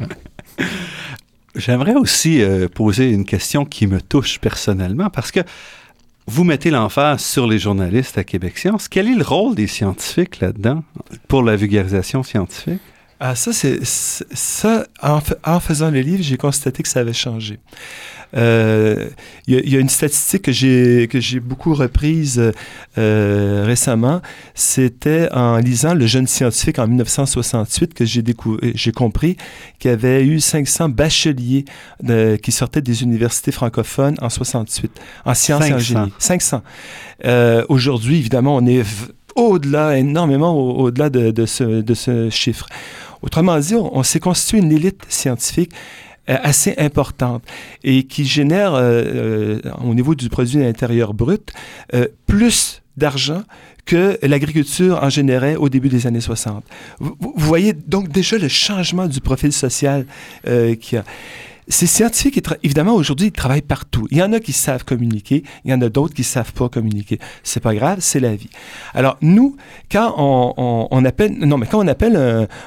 [0.00, 0.06] Hein.
[1.54, 5.40] J'aimerais aussi euh, poser une question qui me touche personnellement parce que
[6.26, 8.88] vous mettez l'emphase sur les journalistes à Québec Science.
[8.88, 10.84] Quel est le rôle des scientifiques là-dedans
[11.28, 12.80] pour la vulgarisation scientifique?
[13.24, 14.84] Ah, ça, c'est ça.
[15.00, 17.60] En, faisant le livre, j'ai constaté que ça avait changé.
[18.32, 19.10] Il euh,
[19.46, 22.52] y, a une statistique que j'ai que j'ai beaucoup reprise
[22.98, 24.22] euh, récemment.
[24.56, 28.24] C'était en lisant Le jeune scientifique en 1968 que j'ai
[28.74, 29.36] j'ai compris
[29.78, 31.64] qu'il y avait eu 500 bacheliers
[32.42, 36.12] qui sortaient des universités francophones en 68 en sciences et en génie.
[36.18, 36.62] 500.
[37.24, 38.82] Euh, aujourd'hui, évidemment, on est
[39.36, 42.66] au-delà, énormément au-delà de, de, ce, de ce chiffre.
[43.22, 45.72] Autrement dit, on s'est constitué une élite scientifique
[46.30, 47.42] euh, assez importante
[47.82, 51.52] et qui génère euh, euh, au niveau du produit intérieur brut
[52.28, 53.42] plus d'argent
[53.86, 56.62] que l'agriculture en générait au début des années 60.
[57.00, 60.06] Vous, voyez donc déjà le changement du profil social
[60.44, 61.04] qu'il y a
[61.68, 64.08] ces scientifiques, évidemment, aujourd'hui, ils travaillent partout.
[64.10, 66.68] Il y en a qui savent communiquer, il y en a d'autres qui savent pas
[66.68, 67.18] communiquer.
[67.44, 68.50] C'est pas grave, c'est la vie.
[68.94, 69.56] Alors, nous,
[69.90, 72.16] quand on, appelle, non, mais quand on appelle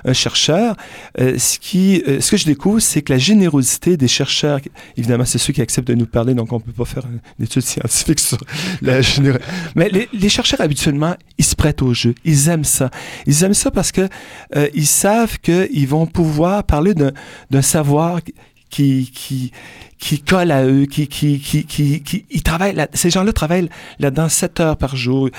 [0.05, 0.77] un, chercheur,
[1.19, 4.59] euh, ce, qui, euh, ce que je découvre, c'est que la générosité des chercheurs,
[4.95, 7.03] évidemment, c'est ceux qui acceptent de nous parler, donc on peut pas faire
[7.37, 8.37] une étude scientifique sur
[8.81, 9.45] la générosité.
[9.75, 12.15] Mais les, chercheurs, habituellement, ils se prêtent au jeu.
[12.23, 12.89] Ils aiment ça.
[13.25, 14.07] Ils aiment ça parce que
[14.55, 18.21] euh, ils savent qu'ils vont pouvoir parler d'un savoir
[18.75, 19.51] qui, qui,
[19.97, 23.69] qui collent à eux, qui, qui, qui, qui, ils travaillent ces gens-là travaillent
[23.99, 25.29] là-dedans 7 heures par jour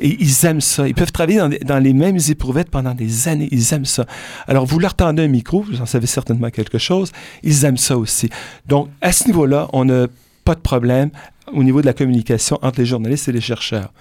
[0.00, 0.88] et ils aiment ça.
[0.88, 3.48] Ils peuvent travailler dans, dans, les mêmes éprouvettes pendant des années.
[3.52, 4.06] Ils aiment ça.
[4.48, 7.12] Alors, vous leur tendez un micro, vous en savez certainement quelque chose,
[7.44, 8.28] ils aiment ça aussi.
[8.66, 10.08] Donc, à ce niveau-là, on n'a
[10.44, 11.10] pas de problème
[11.52, 13.92] au niveau de la communication entre les journalistes et les chercheurs.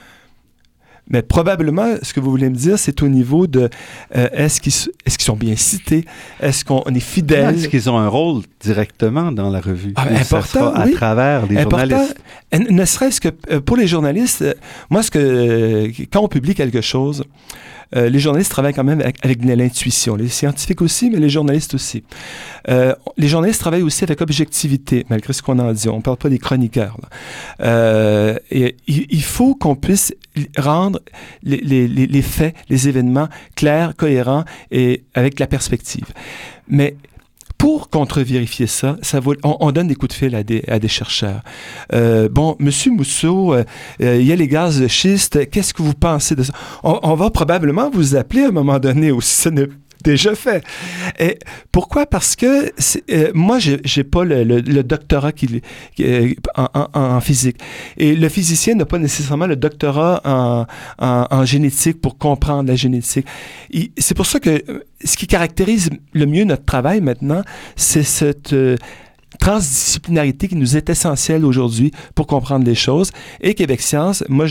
[1.09, 3.69] Mais probablement, ce que vous voulez me dire, c'est au niveau de
[4.15, 6.05] euh, est-ce qu'ils est sont bien cités,
[6.39, 10.73] est-ce qu'on est fidèle, est-ce qu'ils ont un rôle directement dans la revue, ah, important,
[10.73, 12.15] à travers les journalistes?
[12.53, 14.53] Ne serait-ce que euh, pour les journalistes, euh,
[14.89, 17.23] moi, ce que quand on publie quelque chose,
[17.95, 20.15] euh, les journalistes travaillent quand même avec, de l'intuition.
[20.15, 22.03] Les scientifiques aussi, mais les journalistes aussi.
[22.69, 25.89] Euh, les journalistes travaillent aussi avec objectivité, malgré ce qu'on en dit.
[25.89, 26.97] On ne parle pas des chroniqueurs.
[27.61, 30.13] Euh, et il, faut qu'on puisse...
[30.57, 30.99] rendre
[31.43, 36.05] les, les, les, faits, les événements clairs, cohérents et avec la perspective.
[36.67, 36.95] Mais
[37.59, 40.87] pour contre-vérifier ça, ça vaut, on, donne des coups de fil à des, à des
[40.87, 41.41] chercheurs.
[41.93, 43.65] Euh, bon, Monsieur Mousseau, euh,
[44.01, 45.49] euh, il y a les gaz de schiste.
[45.49, 46.53] Qu'est-ce que vous pensez de ça?
[46.83, 49.41] On, on, va probablement vous appeler à un moment donné aussi.
[49.41, 49.67] Ce n'est
[50.03, 50.63] déjà fait.
[51.19, 51.37] Et
[51.71, 52.05] pourquoi?
[52.05, 52.71] Parce que
[53.11, 55.31] euh, moi, j'ai, j'ai pas le, doctorat
[55.99, 57.57] euh, en, physique.
[57.97, 60.21] Et le physicien n'a pas nécessairement le doctorat
[60.97, 63.25] en, génétique pour comprendre la génétique.
[63.97, 67.41] c'est pour ça que euh, ce qui caractérise le mieux notre travail maintenant,
[67.75, 68.53] c'est cette
[69.39, 73.11] transdisciplinarité qui nous est essentielle aujourd'hui pour comprendre les choses.
[73.41, 74.45] Et Québec Science, moi,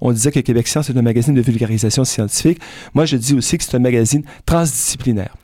[0.00, 2.58] on disait que Québec Science est un magazine de vulgarisation scientifique.
[2.94, 5.34] Moi, je dis aussi que c'est un magazine transdisciplinaire.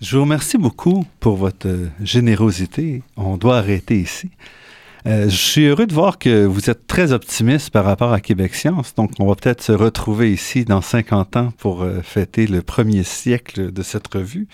[0.00, 3.02] Je vous remercie beaucoup pour votre euh, générosité.
[3.16, 4.30] On doit arrêter ici.
[5.06, 8.54] Euh, je suis heureux de voir que vous êtes très optimiste par rapport à Québec
[8.54, 8.94] Science.
[8.96, 13.04] Donc, on va peut-être se retrouver ici dans 50 ans pour euh, fêter le premier
[13.04, 14.48] siècle de cette revue.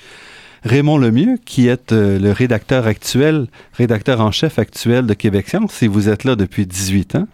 [0.64, 5.82] Raymond Lemieux, qui est euh, le rédacteur actuel, rédacteur en chef actuel de Québec Science,
[5.82, 7.28] et vous êtes là depuis 18 ans.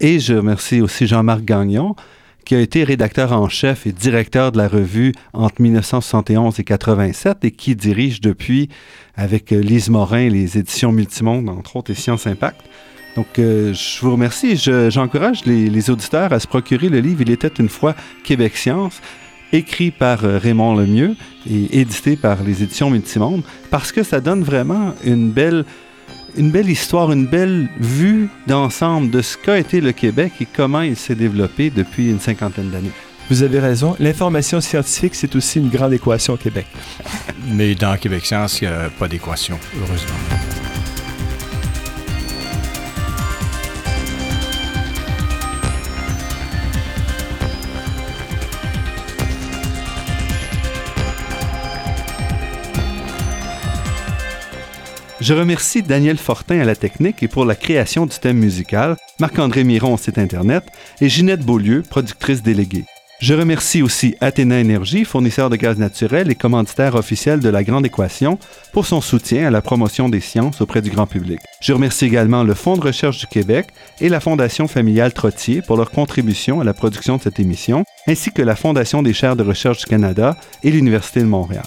[0.00, 1.94] Et je remercie aussi Jean-Marc Gagnon,
[2.44, 7.44] qui a été rédacteur en chef et directeur de la revue entre 1971 et 87
[7.44, 8.68] et qui dirige depuis,
[9.14, 12.60] avec euh, Lise Morin, les éditions Multimonde, entre autres, et Science Impact.
[13.16, 14.56] Donc, euh, je vous remercie.
[14.56, 19.00] J'encourage les, les, auditeurs à se procurer le livre Il était une fois Québec Science
[19.52, 21.16] écrit par euh, Raymond Lemieux
[21.48, 25.64] et édité par les éditions Multimonde, parce que ça donne vraiment une belle,
[26.36, 30.82] une belle histoire, une belle vue d'ensemble de ce qu'a été le Québec et comment
[30.82, 32.92] il s'est développé depuis une cinquantaine d'années.
[33.30, 33.94] Vous avez raison.
[34.00, 36.66] L'information scientifique, c'est aussi une grande équation au Québec.
[37.46, 40.69] Mais dans Québec Science, il n'y a pas d'équation, heureusement.
[55.20, 59.64] Je remercie Daniel Fortin à la technique et pour la création du thème musical, Marc-André
[59.64, 60.64] Miron au site Internet
[61.02, 62.86] et Ginette Beaulieu, productrice déléguée.
[63.20, 67.84] Je remercie aussi Athéna Énergie, fournisseur de gaz naturel et commanditaire officiel de la Grande
[67.84, 68.38] Équation,
[68.72, 71.38] pour son soutien à la promotion des sciences auprès du grand public.
[71.60, 73.66] Je remercie également le Fonds de recherche du Québec
[74.00, 78.32] et la Fondation familiale Trottier pour leur contribution à la production de cette émission, ainsi
[78.32, 81.66] que la Fondation des chaires de recherche du Canada et l'Université de Montréal.